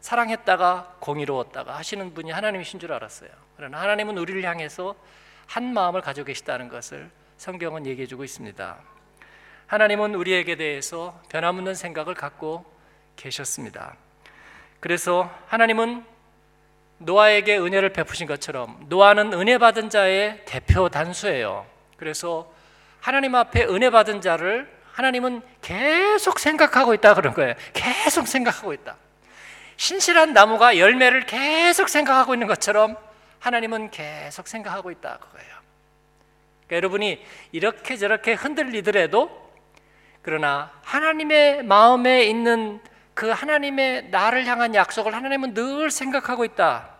사랑했다가 0.00 0.96
공의로웠다가 1.00 1.76
하시는 1.76 2.14
분이 2.14 2.30
하나님이신 2.30 2.80
줄 2.80 2.94
알았어요. 2.94 3.28
그러나 3.58 3.82
하나님은 3.82 4.16
우리를 4.16 4.42
향해서 4.42 4.96
한 5.46 5.74
마음을 5.74 6.00
가지고 6.00 6.24
계시다는 6.24 6.70
것을 6.70 7.10
성경은 7.36 7.84
얘기해 7.84 8.06
주고 8.06 8.24
있습니다. 8.24 8.78
하나님은 9.66 10.14
우리에게 10.14 10.56
대해서 10.56 11.20
변함없는 11.28 11.74
생각을 11.74 12.14
갖고 12.14 12.64
계셨습니다. 13.16 13.94
그래서 14.80 15.30
하나님은 15.48 16.02
노아에게 16.96 17.58
은혜를 17.58 17.90
베푸신 17.90 18.26
것처럼 18.26 18.86
노아는 18.88 19.34
은혜 19.34 19.58
받은 19.58 19.90
자의 19.90 20.42
대표 20.46 20.88
단수예요. 20.88 21.75
그래서 21.96 22.52
하나님 23.00 23.34
앞에 23.34 23.64
은혜 23.64 23.90
받은 23.90 24.20
자를 24.20 24.70
하나님은 24.92 25.42
계속 25.60 26.38
생각하고 26.38 26.94
있다 26.94 27.14
그런 27.14 27.34
거예요. 27.34 27.54
계속 27.72 28.26
생각하고 28.26 28.72
있다. 28.72 28.96
신실한 29.76 30.32
나무가 30.32 30.78
열매를 30.78 31.26
계속 31.26 31.88
생각하고 31.88 32.34
있는 32.34 32.46
것처럼 32.46 32.96
하나님은 33.40 33.90
계속 33.90 34.48
생각하고 34.48 34.90
있다 34.90 35.18
그거예요. 35.18 35.56
그러니까 36.66 36.76
여러분이 36.76 37.24
이렇게 37.52 37.96
저렇게 37.96 38.32
흔들리더라도 38.32 39.46
그러나 40.22 40.72
하나님의 40.82 41.62
마음에 41.62 42.24
있는 42.24 42.80
그 43.14 43.30
하나님의 43.30 44.08
나를 44.08 44.46
향한 44.46 44.74
약속을 44.74 45.14
하나님은 45.14 45.54
늘 45.54 45.90
생각하고 45.90 46.44
있다. 46.44 46.90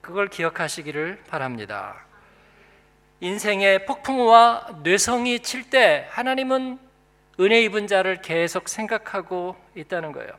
그걸 0.00 0.28
기억하시기를 0.28 1.24
바랍니다. 1.28 2.04
인생의 3.20 3.84
폭풍우와 3.84 4.80
뇌성이 4.82 5.40
칠 5.40 5.68
때 5.68 6.06
하나님은 6.10 6.78
은혜 7.38 7.62
입은 7.62 7.86
자를 7.86 8.22
계속 8.22 8.68
생각하고 8.68 9.56
있다는 9.74 10.12
거예요. 10.12 10.30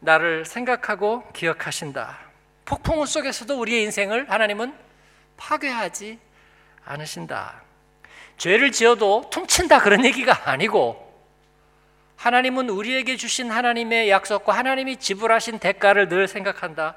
나를 0.00 0.44
생각하고 0.46 1.30
기억하신다. 1.32 2.18
폭풍우 2.64 3.06
속에서도 3.06 3.58
우리의 3.58 3.82
인생을 3.84 4.30
하나님은 4.30 4.74
파괴하지 5.36 6.18
않으신다. 6.84 7.62
죄를 8.38 8.72
지어도 8.72 9.28
퉁친다 9.30 9.80
그런 9.80 10.04
얘기가 10.04 10.50
아니고 10.50 11.12
하나님은 12.16 12.70
우리에게 12.70 13.16
주신 13.16 13.50
하나님의 13.50 14.08
약속과 14.08 14.52
하나님이 14.52 14.96
지불하신 14.96 15.58
대가를 15.58 16.08
늘 16.08 16.26
생각한다. 16.26 16.96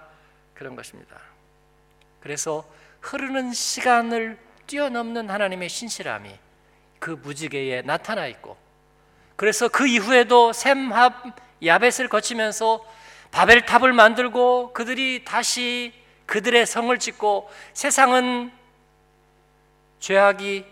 그런 0.54 0.76
것입니다. 0.76 1.18
그래서 2.22 2.66
흐르는 3.02 3.52
시간을 3.54 4.45
뛰어넘는 4.68 5.30
하나님의 5.30 5.70
신실함이 5.70 6.32
그 7.00 7.12
무지개에 7.12 7.84
나타나 7.84 8.28
있고 8.28 8.58
그래서 9.36 9.68
그 9.68 9.88
이후에도 9.88 10.54
샘합 10.54 11.36
야벳을 11.64 12.10
거치면서 12.10 12.86
바벨탑을 13.32 13.94
만들고 13.94 14.74
그들이 14.74 15.24
다시 15.26 15.94
그들의 16.26 16.66
성을 16.66 16.98
짓고 16.98 17.50
세상은 17.74 18.52
죄악이 20.00 20.66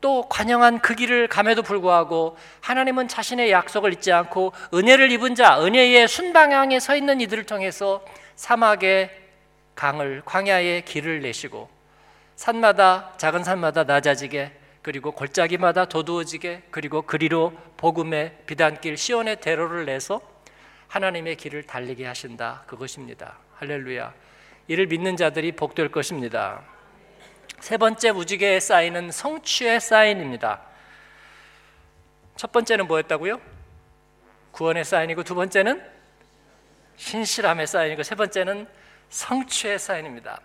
또 0.00 0.28
관영한 0.28 0.80
그 0.80 0.94
길을 0.94 1.28
감에도 1.28 1.62
불구하고 1.62 2.36
하나님은 2.60 3.08
자신의 3.08 3.50
약속을 3.50 3.94
잊지 3.94 4.12
않고 4.12 4.52
은혜를 4.74 5.10
입은 5.12 5.34
자, 5.34 5.64
은혜의 5.64 6.08
순방향에 6.08 6.78
서 6.78 6.94
있는 6.94 7.22
이들을 7.22 7.44
통해서 7.46 8.04
사막의 8.36 9.10
강을 9.74 10.22
광야의 10.26 10.84
길을 10.84 11.20
내시고 11.20 11.70
산마다 12.36 13.12
작은 13.16 13.44
산마다 13.44 13.84
낮아지게 13.84 14.52
그리고 14.82 15.12
골짜기마다 15.12 15.86
도두어지게 15.86 16.64
그리고 16.70 17.02
그리로 17.02 17.52
복음의 17.76 18.36
비단길 18.46 18.96
시온의 18.96 19.40
대로를 19.40 19.86
내서 19.86 20.20
하나님의 20.88 21.36
길을 21.36 21.64
달리게 21.64 22.06
하신다 22.06 22.64
그것입니다. 22.66 23.38
할렐루야. 23.56 24.12
이를 24.68 24.86
믿는 24.86 25.16
자들이 25.16 25.52
복될 25.52 25.90
것입니다. 25.90 26.62
세 27.60 27.76
번째 27.76 28.12
무지개에 28.12 28.60
쌓이는 28.60 29.10
성취의 29.10 29.80
사인입니다. 29.80 30.60
첫 32.36 32.52
번째는 32.52 32.86
뭐였다고요? 32.86 33.40
구원의 34.52 34.84
사인이고 34.84 35.24
두 35.24 35.34
번째는 35.34 35.82
신실함의 36.96 37.66
사인이고 37.66 38.02
세 38.02 38.14
번째는 38.14 38.66
성취의 39.08 39.78
사인입니다. 39.78 40.40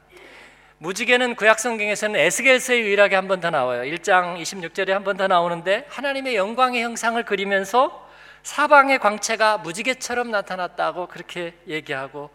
무지개는 0.80 1.36
구약 1.36 1.60
성경에서는 1.60 2.18
에스겔서에 2.20 2.80
유일하게 2.80 3.16
한 3.16 3.28
번 3.28 3.42
더 3.42 3.50
나와요. 3.50 3.82
1장 3.84 4.42
26절에 4.42 4.90
한 4.92 5.04
번 5.04 5.18
더 5.18 5.28
나오는데 5.28 5.86
하나님의 5.90 6.36
영광의 6.36 6.82
형상을 6.84 7.22
그리면서 7.26 8.08
사방의 8.44 9.00
광채가 9.00 9.58
무지개처럼 9.60 10.32
나타났다고 10.32 11.08
그렇게 11.08 11.54
얘기하고 11.68 12.30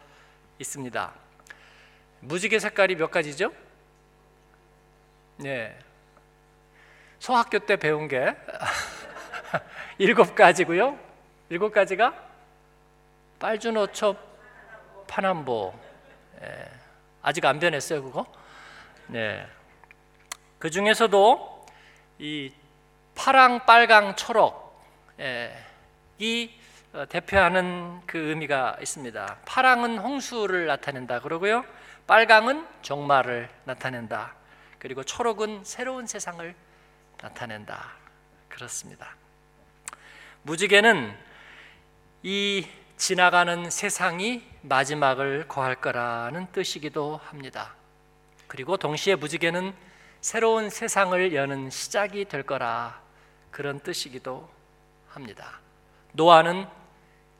있습니다. 0.58 1.12
무지개 2.20 2.58
색깔이 2.58 2.96
몇 2.96 3.10
가지죠? 3.10 3.50
네. 5.38 5.76
소학교 7.18 7.58
때 7.60 7.76
배운 7.76 8.08
게 8.08 8.36
일곱 9.96 10.34
가지고요. 10.34 10.98
일곱 11.48 11.72
가지가 11.72 12.12
빨주노초 13.38 14.16
파남보. 15.08 15.72
네. 16.42 16.70
아직 17.24 17.46
안 17.46 17.58
변했어요, 17.58 18.02
그거? 18.02 18.26
네. 19.06 19.46
그 20.58 20.70
중에서도 20.70 21.66
이 22.18 22.52
파랑, 23.14 23.64
빨강, 23.64 24.14
초록 24.14 24.78
예, 25.18 25.56
이 26.18 26.50
어, 26.92 27.06
대표하는 27.08 28.02
그 28.06 28.18
의미가 28.18 28.76
있습니다. 28.78 29.38
파랑은 29.46 29.98
홍수를 29.98 30.66
나타낸다 30.66 31.20
그러고요. 31.20 31.64
빨강은 32.06 32.68
종말을 32.82 33.48
나타낸다. 33.64 34.34
그리고 34.78 35.02
초록은 35.02 35.64
새로운 35.64 36.06
세상을 36.06 36.54
나타낸다. 37.22 37.90
그렇습니다. 38.50 39.16
무지개는 40.42 41.16
이 42.22 42.68
지나가는 43.06 43.68
세상이 43.68 44.42
마지막을 44.62 45.46
거할 45.46 45.74
거라는 45.74 46.50
뜻이기도 46.52 47.20
합니다. 47.22 47.74
그리고 48.46 48.78
동시에 48.78 49.14
무지개는 49.14 49.74
새로운 50.22 50.70
세상을 50.70 51.34
여는 51.34 51.68
시작이 51.68 52.24
될 52.24 52.44
거라 52.44 53.02
그런 53.50 53.78
뜻이기도 53.80 54.48
합니다. 55.10 55.60
노아는 56.12 56.66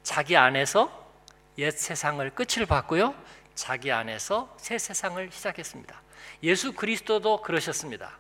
자기 0.03 0.37
안에서 0.37 1.11
옛 1.57 1.71
세상을 1.71 2.29
끝을 2.35 2.67
봤고요. 2.67 3.15
자기 3.55 3.91
안에서 3.91 4.55
새 4.59 4.77
세상을 4.77 5.31
시작했습니다. 5.33 5.99
예수 6.43 6.75
그리스도도 6.75 7.41
그러셨습니다. 7.41 8.19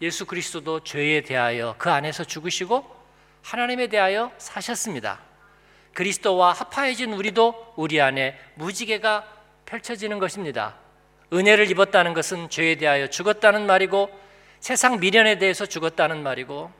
예수 0.00 0.24
그리스도도 0.24 0.82
죄에 0.84 1.20
대하여 1.20 1.74
그 1.76 1.90
안에서 1.90 2.24
죽으시고 2.24 2.90
하나님에 3.42 3.88
대하여 3.88 4.32
사셨습니다. 4.38 5.28
그리스도와 5.94 6.52
합하여진 6.52 7.12
우리도 7.12 7.74
우리 7.76 8.00
안에 8.00 8.38
무지개가 8.54 9.26
펼쳐지는 9.66 10.18
것입니다. 10.18 10.76
은혜를 11.32 11.70
입었다는 11.70 12.14
것은 12.14 12.48
죄에 12.48 12.76
대하여 12.76 13.08
죽었다는 13.08 13.66
말이고 13.66 14.10
세상 14.58 15.00
미련에 15.00 15.38
대해서 15.38 15.66
죽었다는 15.66 16.22
말이고 16.22 16.70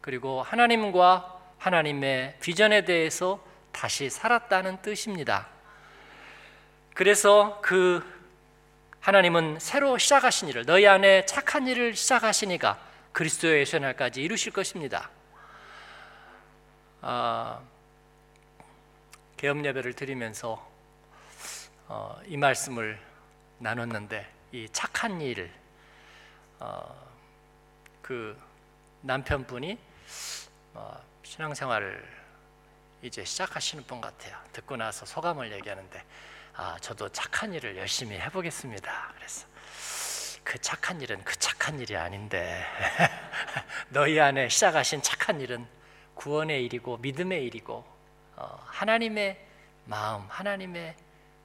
그리고 0.00 0.42
하나님과 0.42 1.38
하나님의 1.58 2.36
비전에 2.40 2.84
대해서 2.84 3.44
다시 3.72 4.08
살았다는 4.10 4.82
뜻입니다. 4.82 5.48
그래서 6.94 7.60
그 7.62 8.02
하나님은 9.00 9.58
새로 9.60 9.96
시작하신 9.96 10.48
일을 10.48 10.66
너희 10.66 10.86
안에 10.86 11.24
착한 11.26 11.66
일을 11.66 11.94
시작하시니까 11.94 12.78
그리스도의 13.12 13.60
예수 13.60 13.78
날까지 13.78 14.22
이루실 14.22 14.52
것입니다. 14.52 15.10
아, 17.02 17.60
개업 19.40 19.64
예배를 19.64 19.94
드리면서 19.94 20.70
어, 21.88 22.20
이 22.26 22.36
말씀을 22.36 23.00
나눴는데 23.56 24.30
이 24.52 24.68
착한 24.70 25.18
일, 25.22 25.50
어, 26.58 27.10
그 28.02 28.38
남편분이 29.00 29.78
어, 30.74 31.02
신앙생활을 31.22 32.06
이제 33.00 33.24
시작하시는 33.24 33.84
분 33.84 34.02
같아요. 34.02 34.36
듣고 34.52 34.76
나서 34.76 35.06
소감을 35.06 35.50
얘기하는데 35.52 36.04
아, 36.56 36.76
저도 36.82 37.08
착한 37.08 37.54
일을 37.54 37.78
열심히 37.78 38.20
해보겠습니다. 38.20 39.14
그래서 39.16 39.46
그 40.44 40.58
착한 40.58 41.00
일은 41.00 41.24
그 41.24 41.34
착한 41.38 41.80
일이 41.80 41.96
아닌데 41.96 42.62
너희 43.88 44.20
안에 44.20 44.50
시작하신 44.50 45.00
착한 45.00 45.40
일은 45.40 45.66
구원의 46.14 46.62
일이고 46.66 46.98
믿음의 46.98 47.42
일이고 47.46 47.72
어, 47.72 47.99
하나님의 48.36 49.38
마음, 49.84 50.22
하나님의 50.28 50.94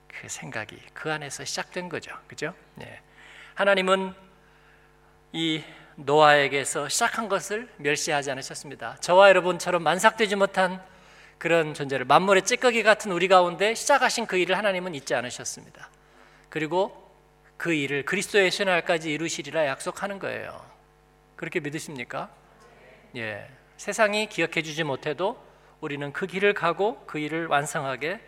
그 0.08 0.30
생각이 0.30 0.78
그 0.94 1.12
안에서 1.12 1.44
시작된 1.44 1.90
거죠. 1.90 2.16
그죠? 2.28 2.54
네. 2.76 3.02
하나님은 3.56 4.14
이 5.34 5.64
노아에게서 5.96 6.90
시작한 6.90 7.28
것을 7.30 7.70
멸시하지 7.78 8.32
않으셨습니다. 8.32 8.98
저와 9.02 9.30
여러분처럼 9.30 9.84
만삭되지 9.84 10.36
못한 10.36 10.84
그런 11.38 11.74
존재를 11.74 12.06
만물의 12.06 12.44
찌꺼기 12.44 12.84
같은 12.84 13.12
우리 13.12 13.28
가운데 13.28 13.74
시작하신 13.76 14.26
그 14.26 14.38
일을 14.38 14.58
하나님은 14.58 14.96
잊지 14.96 15.14
않으셨습니다. 15.16 15.90
그리고 16.50 17.06
그 17.58 17.74
일을 17.74 18.04
그리스도의 18.04 18.52
신날까지 18.52 19.12
이루시리라 19.12 19.66
약속하는 19.68 20.20
거예요. 20.20 20.66
그렇게 21.36 21.60
믿으십니까? 21.60 22.30
예. 23.18 23.50
세상이 23.78 24.28
기억해 24.28 24.62
주지 24.62 24.84
못해도 24.84 25.42
우리는 25.82 26.12
그 26.14 26.28
길을 26.28 26.54
가고 26.54 27.04
그 27.06 27.20
일을 27.20 27.48
완성하게 27.48 28.20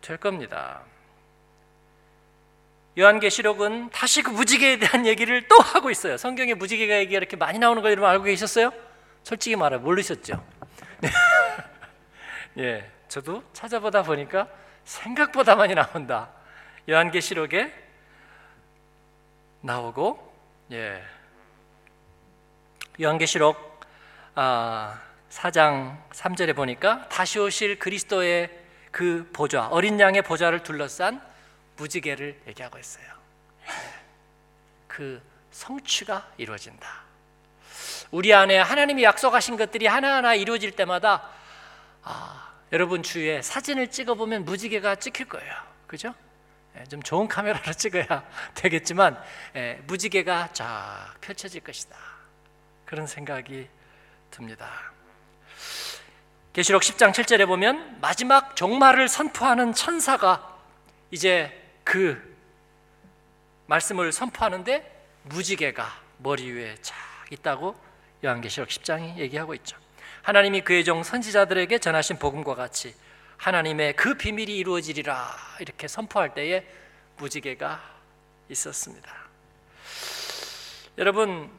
될 0.00 0.16
겁니다. 0.16 0.82
요한계시록은 2.96 3.90
다시 3.90 4.22
그 4.22 4.30
무지개에 4.30 4.78
대한 4.78 5.06
얘기를 5.06 5.48
또 5.48 5.56
하고 5.56 5.90
있어요. 5.90 6.16
성경에 6.16 6.54
무지개가 6.54 6.98
얘기가 6.98 7.18
이렇게 7.18 7.36
많이 7.36 7.58
나오는 7.58 7.82
거 7.82 7.90
여러분 7.90 8.08
알고 8.08 8.24
계셨어요? 8.24 8.72
솔직히 9.22 9.56
말해 9.56 9.78
모르셨죠? 9.78 10.44
예, 12.58 12.88
저도 13.08 13.42
찾아보다 13.52 14.02
보니까 14.02 14.48
생각보다 14.84 15.56
많이 15.56 15.74
나온다. 15.74 16.30
요한계시록에 16.88 17.72
나오고, 19.62 20.34
예, 20.72 21.02
요한계시록 23.00 23.80
아, 24.36 25.00
4장 25.34 25.98
3절에 26.12 26.54
보니까 26.54 27.08
다시 27.08 27.40
오실 27.40 27.78
그리스도의 27.80 28.50
그 28.92 29.28
보좌, 29.32 29.66
어린 29.66 29.98
양의 29.98 30.22
보좌를 30.22 30.62
둘러싼 30.62 31.20
무지개를 31.76 32.40
얘기하고 32.46 32.78
있어요. 32.78 33.04
예, 33.66 33.72
그 34.86 35.20
성취가 35.50 36.30
이루어진다. 36.36 36.88
우리 38.12 38.32
안에 38.32 38.58
하나님이 38.58 39.02
약속하신 39.02 39.56
것들이 39.56 39.88
하나하나 39.88 40.36
이루어질 40.36 40.70
때마다 40.70 41.28
아, 42.04 42.54
여러분 42.70 43.02
주위에 43.02 43.42
사진을 43.42 43.90
찍어 43.90 44.14
보면 44.14 44.44
무지개가 44.44 44.96
찍힐 44.96 45.28
거예요. 45.28 45.52
그죠? 45.88 46.14
예, 46.78 46.84
좀 46.84 47.02
좋은 47.02 47.26
카메라로 47.26 47.72
찍어야 47.74 48.24
되겠지만 48.54 49.20
예, 49.56 49.80
무지개가 49.88 50.50
쫙 50.52 51.14
펼쳐질 51.20 51.60
것이다. 51.60 51.96
그런 52.84 53.08
생각이 53.08 53.68
듭니다. 54.30 54.93
계시록 56.54 56.82
10장 56.82 57.10
7절에 57.10 57.46
보면 57.48 57.98
마지막 58.00 58.54
종말을 58.54 59.08
선포하는 59.08 59.72
천사가 59.72 60.56
이제 61.10 61.52
그 61.82 62.36
말씀을 63.66 64.12
선포하는데 64.12 65.06
무지개가 65.24 66.00
머리 66.18 66.52
위에 66.52 66.76
쫙 66.80 66.94
있다고 67.30 67.74
요한계시록 68.24 68.68
10장이 68.68 69.16
얘기하고 69.16 69.54
있죠. 69.56 69.76
하나님이 70.22 70.60
그의 70.60 70.84
종 70.84 71.02
선지자들에게 71.02 71.76
전하신 71.78 72.18
복음과 72.20 72.54
같이 72.54 72.94
하나님의 73.36 73.96
그 73.96 74.14
비밀이 74.14 74.56
이루어지리라 74.56 75.36
이렇게 75.58 75.88
선포할 75.88 76.34
때에 76.34 76.64
무지개가 77.16 77.82
있었습니다. 78.48 79.12
여러분 80.98 81.50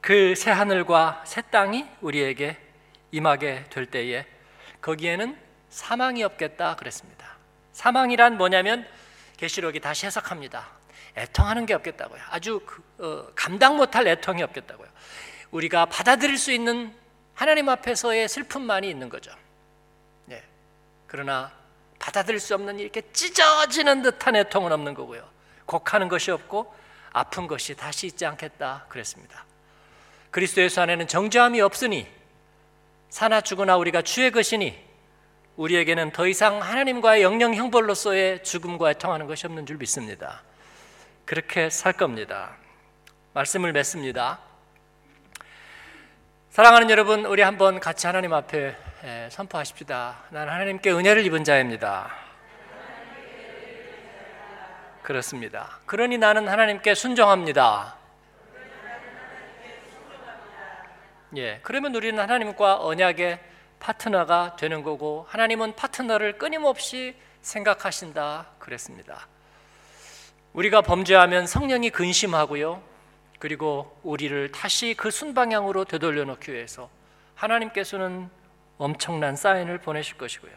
그 0.00 0.34
새 0.34 0.50
하늘과 0.50 1.24
새 1.26 1.42
땅이 1.42 1.84
우리에게 2.00 2.67
임하게 3.10 3.64
될 3.70 3.86
때에 3.86 4.26
거기에는 4.80 5.38
사망이 5.68 6.22
없겠다 6.22 6.76
그랬습니다. 6.76 7.36
사망이란 7.72 8.36
뭐냐면 8.36 8.86
계시록이 9.36 9.80
다시 9.80 10.06
해석합니다. 10.06 10.68
애통하는 11.16 11.66
게 11.66 11.74
없겠다고요. 11.74 12.20
아주 12.30 12.60
그, 12.64 12.82
어, 12.98 13.32
감당 13.34 13.76
못할 13.76 14.06
애통이 14.06 14.42
없겠다고요. 14.42 14.88
우리가 15.50 15.86
받아들일 15.86 16.38
수 16.38 16.52
있는 16.52 16.94
하나님 17.34 17.68
앞에서의 17.68 18.28
슬픔만이 18.28 18.88
있는 18.88 19.08
거죠. 19.08 19.30
네. 20.26 20.42
그러나 21.06 21.52
받아들일 21.98 22.40
수 22.40 22.54
없는 22.54 22.78
이렇게 22.78 23.02
찢어지는 23.12 24.02
듯한 24.02 24.36
애통은 24.36 24.72
없는 24.72 24.94
거고요. 24.94 25.28
곡하는 25.66 26.08
것이 26.08 26.30
없고 26.30 26.74
아픈 27.12 27.46
것이 27.46 27.74
다시 27.74 28.06
있지 28.06 28.26
않겠다 28.26 28.86
그랬습니다. 28.88 29.44
그리스도 30.30 30.62
예수 30.62 30.80
안에는 30.80 31.08
정죄함이 31.08 31.60
없으니 31.60 32.06
사나 33.08 33.40
죽으나 33.40 33.76
우리가 33.76 34.02
주의 34.02 34.30
것이니 34.30 34.88
우리에게는 35.56 36.12
더 36.12 36.26
이상 36.26 36.62
하나님과의 36.62 37.22
영영 37.22 37.54
형벌로서의 37.54 38.44
죽음과 38.44 38.92
애통하는 38.92 39.26
것이 39.26 39.46
없는 39.46 39.66
줄 39.66 39.76
믿습니다. 39.76 40.42
그렇게 41.24 41.68
살 41.68 41.92
겁니다. 41.92 42.56
말씀을 43.34 43.72
맺습니다. 43.72 44.38
사랑하는 46.50 46.90
여러분, 46.90 47.26
우리 47.26 47.42
한번 47.42 47.80
같이 47.80 48.06
하나님 48.06 48.32
앞에 48.32 48.76
선포하십시다. 49.30 50.24
나는 50.30 50.52
하나님께 50.52 50.90
은혜를 50.90 51.26
입은 51.26 51.44
자입니다. 51.44 52.10
그렇습니다. 55.02 55.80
그러니 55.86 56.18
나는 56.18 56.48
하나님께 56.48 56.94
순종합니다. 56.94 57.97
예, 61.36 61.60
그러면 61.62 61.94
우리는 61.94 62.18
하나님과 62.18 62.84
언약의 62.84 63.38
파트너가 63.80 64.56
되는 64.56 64.82
거고 64.82 65.26
하나님은 65.28 65.76
파트너를 65.76 66.38
끊임없이 66.38 67.14
생각하신다 67.42 68.46
그랬습니다. 68.58 69.28
우리가 70.54 70.80
범죄하면 70.80 71.46
성령이 71.46 71.90
근심하고요. 71.90 72.82
그리고 73.38 73.96
우리를 74.02 74.50
다시 74.52 74.94
그 74.94 75.10
순방향으로 75.10 75.84
되돌려 75.84 76.24
놓기 76.24 76.52
위해서 76.52 76.88
하나님께서는 77.34 78.28
엄청난 78.78 79.36
사인을 79.36 79.78
보내실 79.78 80.16
것이고요. 80.16 80.52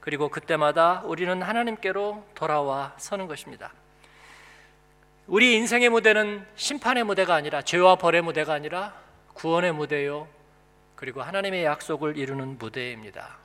그리고 0.00 0.28
그때마다 0.28 1.02
우리는 1.04 1.40
하나님께로 1.40 2.26
돌아와 2.34 2.94
서는 2.98 3.26
것입니다. 3.26 3.72
우리 5.26 5.54
인생의 5.54 5.88
무대는 5.88 6.44
심판의 6.56 7.04
무대가 7.04 7.34
아니라 7.34 7.62
죄와 7.62 7.96
벌의 7.96 8.22
무대가 8.22 8.52
아니라 8.52 8.94
구원의 9.34 9.72
무대요. 9.72 10.28
그리고 10.94 11.22
하나님의 11.22 11.64
약속을 11.64 12.16
이루는 12.16 12.58
무대입니다. 12.58 13.36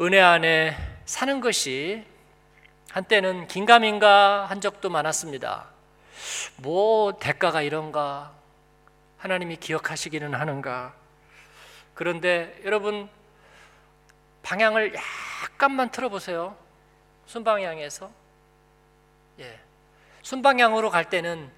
은혜 0.00 0.20
안에 0.20 0.76
사는 1.04 1.40
것이 1.40 2.04
한때는 2.90 3.46
긴가민가 3.46 4.46
한 4.46 4.60
적도 4.60 4.88
많았습니다. 4.90 5.68
뭐 6.56 7.18
대가가 7.18 7.62
이런가? 7.62 8.32
하나님이 9.18 9.56
기억하시기는 9.56 10.34
하는가? 10.34 10.94
그런데 11.94 12.60
여러분 12.64 13.08
방향을 14.42 14.94
약간만 14.94 15.90
틀어보세요. 15.90 16.56
순방향에서 17.26 18.10
예, 19.40 19.58
순방향으로 20.22 20.90
갈 20.90 21.08
때는 21.08 21.50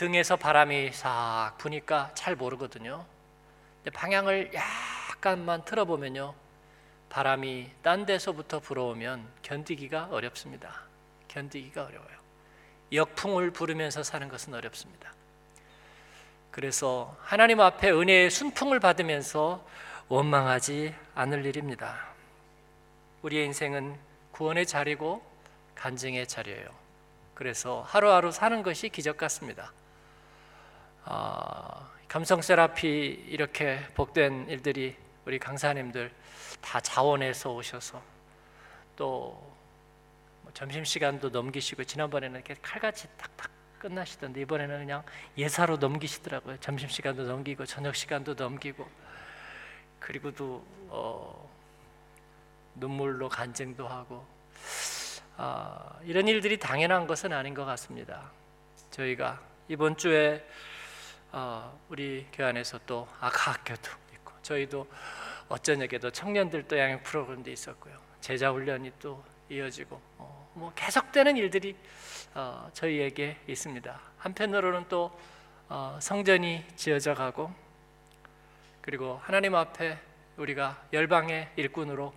등에서 0.00 0.36
바람이 0.36 0.92
싹 0.94 1.56
부니까 1.58 2.10
잘 2.14 2.34
모르거든요. 2.34 3.04
방향을 3.92 4.50
약간만 4.54 5.66
틀어보면요, 5.66 6.34
바람이 7.10 7.70
딴 7.82 8.06
데서부터 8.06 8.60
불어오면 8.60 9.28
견디기가 9.42 10.08
어렵습니다. 10.10 10.84
견디기가 11.28 11.84
어려워요. 11.84 12.18
역풍을 12.90 13.50
부르면서 13.50 14.02
사는 14.02 14.26
것은 14.26 14.54
어렵습니다. 14.54 15.12
그래서 16.50 17.14
하나님 17.20 17.60
앞에 17.60 17.90
은혜의 17.90 18.30
순풍을 18.30 18.80
받으면서 18.80 19.62
원망하지 20.08 20.94
않을 21.14 21.44
일입니다. 21.44 22.06
우리의 23.20 23.44
인생은 23.44 23.98
구원의 24.32 24.64
자리고 24.64 25.22
간증의 25.74 26.26
자리예요. 26.26 26.70
그래서 27.34 27.82
하루하루 27.86 28.32
사는 28.32 28.62
것이 28.62 28.88
기적 28.88 29.18
같습니다. 29.18 29.72
어, 31.04 31.88
감성 32.08 32.42
세라피 32.42 33.24
이렇게 33.28 33.80
복된 33.94 34.48
일들이 34.48 34.96
우리 35.24 35.38
강사님들 35.38 36.12
다 36.60 36.80
자원해서 36.80 37.52
오셔서 37.52 38.02
또뭐 38.96 40.50
점심 40.52 40.84
시간도 40.84 41.30
넘기시고 41.30 41.84
지난번에는 41.84 42.36
이렇게 42.36 42.54
칼같이 42.60 43.08
탁탁 43.16 43.50
끝나시던데 43.78 44.40
이번에는 44.42 44.78
그냥 44.80 45.02
예사로 45.38 45.78
넘기시더라고요. 45.78 46.58
점심 46.60 46.88
시간도 46.88 47.24
넘기고 47.24 47.64
저녁 47.64 47.96
시간도 47.96 48.34
넘기고 48.34 48.86
그리고도 49.98 50.64
어, 50.88 51.50
눈물로 52.74 53.28
간증도 53.28 53.86
하고 53.86 54.26
아, 55.36 55.98
이런 56.04 56.28
일들이 56.28 56.58
당연한 56.58 57.06
것은 57.06 57.32
아닌 57.32 57.54
것 57.54 57.64
같습니다. 57.64 58.30
저희가 58.90 59.40
이번 59.68 59.96
주에 59.96 60.36
어, 60.36 60.50
우리 61.88 62.26
교회 62.32 62.48
안에서 62.48 62.78
또 62.86 63.08
아카학교도 63.20 63.90
있고 64.14 64.32
저희도 64.42 64.86
어쩌냐게도 65.48 66.10
청년들 66.10 66.68
또양 66.68 67.02
프로그램도 67.02 67.50
있었고요. 67.50 67.96
제자 68.20 68.50
훈련이 68.50 68.92
또 69.00 69.22
이어지고 69.48 70.00
어, 70.18 70.50
뭐 70.54 70.72
계속되는 70.74 71.36
일들이 71.36 71.76
어, 72.34 72.70
저희에게 72.72 73.36
있습니다. 73.46 74.00
한편으로는 74.18 74.86
또 74.88 75.10
어, 75.68 75.98
성전이 76.00 76.64
지어져 76.76 77.14
가고 77.14 77.52
그리고 78.80 79.20
하나님 79.22 79.54
앞에 79.54 79.98
우리가 80.36 80.82
열방의 80.92 81.50
일꾼으로 81.56 82.14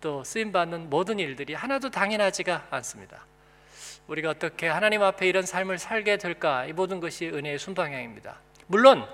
또 0.00 0.22
쓰임 0.22 0.52
받는 0.52 0.90
모든 0.90 1.18
일들이 1.18 1.54
하나도 1.54 1.90
당연하지가 1.90 2.68
않습니다. 2.70 3.24
우리가 4.08 4.30
어떻게 4.30 4.68
하나님 4.68 5.02
앞에 5.02 5.26
이런 5.26 5.44
삶을 5.44 5.78
살게 5.78 6.18
될까? 6.18 6.66
이 6.66 6.72
모든 6.72 7.00
것이 7.00 7.26
은혜의 7.26 7.58
순방향입니다. 7.58 8.36
물론 8.66 9.06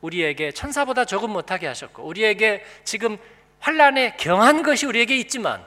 우리에게 0.00 0.52
천사보다 0.52 1.04
조금 1.04 1.30
못하게 1.30 1.66
하셨고 1.66 2.02
우리에게 2.02 2.62
지금 2.84 3.16
환란에 3.60 4.16
경한 4.16 4.62
것이 4.62 4.84
우리에게 4.86 5.16
있지만 5.16 5.64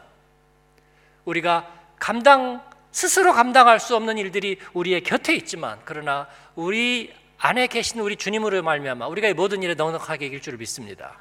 우리가 1.26 1.68
감당 1.98 2.64
스스로 2.92 3.34
감당할 3.34 3.80
수 3.80 3.96
없는 3.96 4.18
일들이 4.18 4.60
우리의 4.74 5.02
곁에 5.02 5.36
있지만 5.36 5.80
그러나 5.84 6.28
우리 6.56 7.14
안에 7.40 7.68
계신 7.68 8.00
우리 8.00 8.16
주님으로 8.16 8.62
말미암아 8.62 9.08
우리가 9.08 9.28
이 9.28 9.34
모든 9.34 9.64
일에 9.64 9.74
넉넉하게 9.74 10.28
이길 10.28 10.42
줄을 10.42 10.60
믿습니다. 10.60 11.18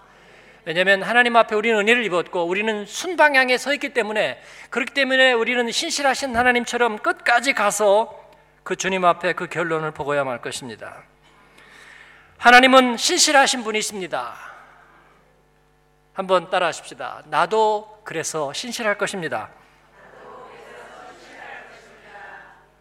왜냐하면 0.67 1.05
하나님 1.05 1.37
앞에 1.37 1.55
우리는 1.55 1.79
은혜를 1.79 2.05
입었고 2.07 2.45
우리는 2.45 2.85
순방향에 2.87 3.57
서 3.57 3.73
있기 3.73 3.91
때문에 3.91 4.43
그렇기 4.71 4.95
때문에 4.95 5.33
우리는 5.33 5.71
신실하신 5.71 6.35
하나님처럼 6.37 6.99
끝까지 6.99 7.53
가서 7.53 8.13
그 8.65 8.75
주님 8.75 9.05
앞에 9.05 9.35
그 9.35 9.47
결론을 9.47 9.93
보고야 9.93 10.25
말 10.25 10.43
것입니다. 10.43 11.05
하나님은 12.39 12.97
신실하신 12.97 13.63
분이십니다. 13.63 14.35
한번 16.15 16.51
따라 16.51 16.67
하십시다. 16.67 17.23
나도 17.27 18.01
그래서 18.03 18.53
신실할 18.53 18.99
것입니다. 18.99 19.51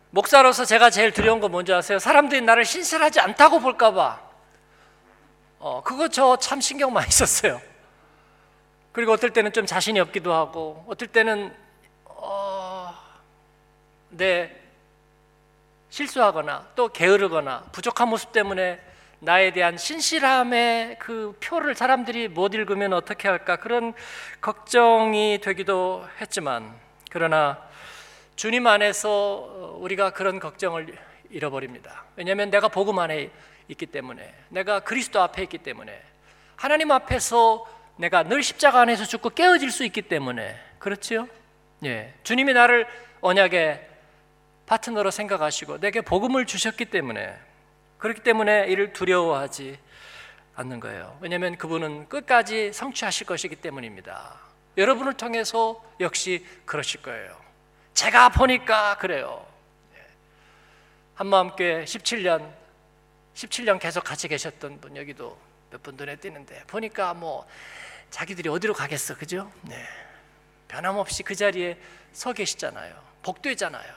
목사로서 0.09 0.65
제가 0.65 0.89
제일 0.89 1.11
두려운 1.11 1.39
거 1.39 1.49
뭔지 1.49 1.71
아세요? 1.71 1.99
사람들이 1.99 2.41
나를 2.41 2.65
신실하지 2.65 3.19
않다고 3.19 3.59
볼까봐. 3.59 4.19
어, 5.59 5.83
그거 5.83 6.07
저 6.07 6.35
참 6.37 6.59
신경 6.59 6.91
많이 6.91 7.11
썼어요. 7.11 7.61
그리고 8.95 9.11
어떨 9.11 9.31
때는 9.31 9.51
좀 9.51 9.65
자신이 9.65 9.99
없기도 9.99 10.33
하고, 10.33 10.85
어떨 10.87 11.09
때는 11.09 11.53
어, 12.05 12.95
내 14.09 14.49
실수하거나 15.89 16.69
또 16.77 16.87
게으르거나 16.87 17.65
부족한 17.73 18.07
모습 18.07 18.31
때문에 18.31 18.79
나에 19.19 19.51
대한 19.51 19.77
신실함의 19.77 20.95
그 20.99 21.37
표를 21.43 21.75
사람들이 21.75 22.29
못 22.29 22.53
읽으면 22.53 22.93
어떻게 22.93 23.27
할까 23.27 23.57
그런 23.57 23.93
걱정이 24.39 25.39
되기도 25.43 26.07
했지만 26.21 26.73
그러나 27.11 27.61
주님 28.37 28.65
안에서 28.65 29.75
우리가 29.81 30.11
그런 30.11 30.39
걱정을 30.39 30.97
잃어버립니다. 31.31 32.05
왜냐하면 32.15 32.49
내가 32.49 32.69
복음 32.69 32.99
안에 32.99 33.29
있기 33.67 33.87
때문에 33.87 34.33
내가 34.47 34.79
그리스도 34.79 35.21
앞에 35.21 35.43
있기 35.43 35.57
때문에 35.57 36.01
하나님 36.55 36.91
앞에서 36.91 37.74
내가 37.97 38.23
늘 38.23 38.43
십자가 38.43 38.81
안에서 38.81 39.05
죽고 39.05 39.31
깨어질 39.31 39.71
수 39.71 39.85
있기 39.85 40.03
때문에 40.03 40.59
그렇지요? 40.79 41.27
예. 41.85 42.13
주님이 42.23 42.53
나를 42.53 42.87
언약의 43.21 43.89
파트너로 44.65 45.11
생각하시고 45.11 45.79
내게 45.79 46.01
복음을 46.01 46.45
주셨기 46.45 46.85
때문에 46.85 47.37
그렇기 47.97 48.21
때문에 48.21 48.67
이를 48.67 48.93
두려워하지 48.93 49.79
않는 50.55 50.79
거예요. 50.79 51.17
왜냐하면 51.21 51.57
그분은 51.57 52.09
끝까지 52.09 52.73
성취하실 52.73 53.27
것이기 53.27 53.57
때문입니다. 53.57 54.39
여러분을 54.77 55.13
통해서 55.13 55.83
역시 55.99 56.45
그러실 56.65 57.01
거예요. 57.01 57.35
제가 57.93 58.29
보니까 58.29 58.97
그래요. 58.97 59.45
예. 59.95 60.05
한마음교회 61.15 61.85
17년, 61.85 62.51
17년 63.35 63.79
계속 63.79 64.03
같이 64.03 64.27
계셨던 64.27 64.81
분 64.81 64.97
여기도 64.97 65.37
몇 65.75 65.83
분 65.83 65.95
눈에 65.97 66.15
띄는데 66.15 66.63
보니까 66.67 67.13
뭐 67.13 67.45
자기들이 68.09 68.47
어디로 68.49 68.73
가겠어, 68.73 69.15
그죠? 69.15 69.51
네. 69.63 69.83
변함없이 70.69 71.23
그 71.23 71.35
자리에 71.35 71.77
서 72.13 72.31
계시잖아요. 72.31 72.95
복되잖아요. 73.23 73.93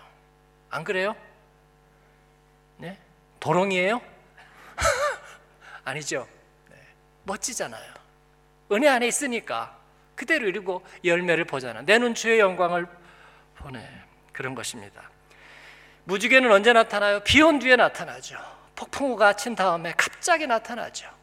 안 0.71 0.83
그래요? 0.85 1.14
네? 2.79 2.99
도롱이에요? 3.41 4.01
아니죠. 5.85 6.27
네. 6.69 6.77
멋지잖아요. 7.25 7.95
은혜 8.73 8.88
안에 8.88 9.07
있으니까 9.07 9.77
그대로 10.17 10.49
이루고 10.49 10.85
열매를 11.05 11.45
보잖아. 11.45 11.83
내눈 11.83 12.14
주의 12.14 12.41
영광을 12.41 12.87
보내. 13.57 13.88
그런 14.33 14.55
것입니다. 14.55 15.09
무지개는 16.05 16.51
언제 16.51 16.73
나타나요? 16.73 17.21
비온 17.21 17.59
뒤에 17.61 17.77
나타나죠. 17.77 18.37
폭풍우가 18.77 19.35
친 19.35 19.55
다음에 19.55 19.93
갑자기 19.97 20.47
나타나죠. 20.47 21.18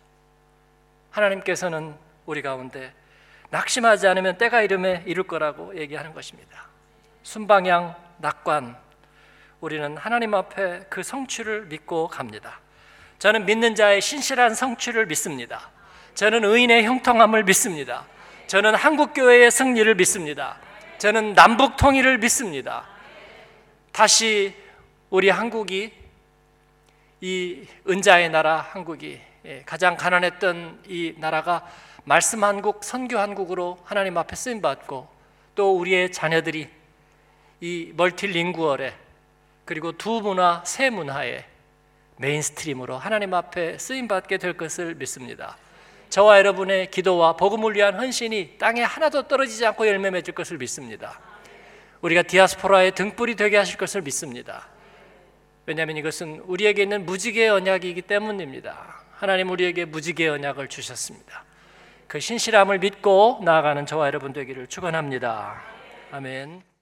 하나님께서는 1.15 1.95
우리 2.25 2.41
가운데 2.41 2.93
낙심하지 3.49 4.07
않으면 4.07 4.37
때가 4.37 4.61
이름에 4.61 5.03
이룰 5.05 5.25
거라고 5.25 5.77
얘기하는 5.77 6.13
것입니다. 6.13 6.67
순방향, 7.23 7.95
낙관, 8.17 8.75
우리는 9.61 9.97
하나님 9.97 10.33
앞에 10.33 10.81
그 10.89 11.03
성취를 11.03 11.67
믿고 11.67 12.07
갑니다. 12.07 12.59
저는 13.19 13.45
믿는 13.45 13.75
자의 13.75 14.01
신실한 14.01 14.53
성취를 14.53 15.05
믿습니다. 15.05 15.71
저는 16.15 16.43
의인의 16.43 16.83
형통함을 16.83 17.43
믿습니다. 17.45 18.05
저는 18.47 18.75
한국 18.75 19.13
교회의 19.13 19.49
승리를 19.51 19.95
믿습니다. 19.95 20.57
저는 20.97 21.33
남북 21.33 21.77
통일을 21.77 22.17
믿습니다. 22.17 22.85
다시 23.91 24.55
우리 25.09 25.29
한국이 25.29 25.93
이 27.21 27.67
은자의 27.87 28.29
나라 28.29 28.57
한국이 28.57 29.13
예, 29.13 29.34
가장 29.65 29.97
가난했던 29.97 30.83
이 30.87 31.13
나라가 31.17 31.67
말씀 32.03 32.43
한국, 32.43 32.83
선교 32.83 33.17
한국으로 33.17 33.79
하나님 33.83 34.17
앞에 34.17 34.35
쓰임 34.35 34.61
받고 34.61 35.07
또 35.55 35.77
우리의 35.77 36.11
자녀들이 36.11 36.69
이 37.61 37.91
multilingual에 37.95 38.93
그리고 39.65 39.91
두 39.91 40.21
문화, 40.21 40.63
세 40.65 40.89
문화의 40.89 41.45
mainstream으로 42.17 42.97
하나님 42.97 43.33
앞에 43.33 43.77
쓰임 43.77 44.07
받게 44.07 44.37
될 44.37 44.55
것을 44.55 44.95
믿습니다. 44.95 45.57
저와 46.09 46.37
여러분의 46.37 46.91
기도와 46.91 47.35
복음을 47.35 47.75
위한 47.75 47.95
헌신이 47.95 48.57
땅에 48.57 48.83
하나도 48.83 49.27
떨어지지 49.27 49.65
않고 49.65 49.87
열매 49.87 50.11
맺을 50.11 50.33
것을 50.33 50.57
믿습니다. 50.57 51.19
우리가 52.01 52.21
디아스포라의 52.21 52.93
등불이 52.93 53.35
되게 53.35 53.57
하실 53.57 53.77
것을 53.77 54.01
믿습니다. 54.03 54.67
왜냐하면 55.65 55.97
이것은 55.97 56.41
우리에게 56.45 56.83
있는 56.83 57.05
무지개의 57.05 57.49
언약이기 57.49 58.03
때문입니다. 58.03 59.04
하나님 59.17 59.49
우리에게 59.49 59.85
무지개의 59.85 60.29
언약을 60.29 60.67
주셨습니다. 60.67 61.43
그 62.07 62.19
신실함을 62.19 62.79
믿고 62.79 63.39
나아가는 63.43 63.85
저와 63.85 64.07
여러분 64.07 64.33
되기를 64.33 64.67
축원합니다. 64.67 65.61
아멘. 66.11 66.74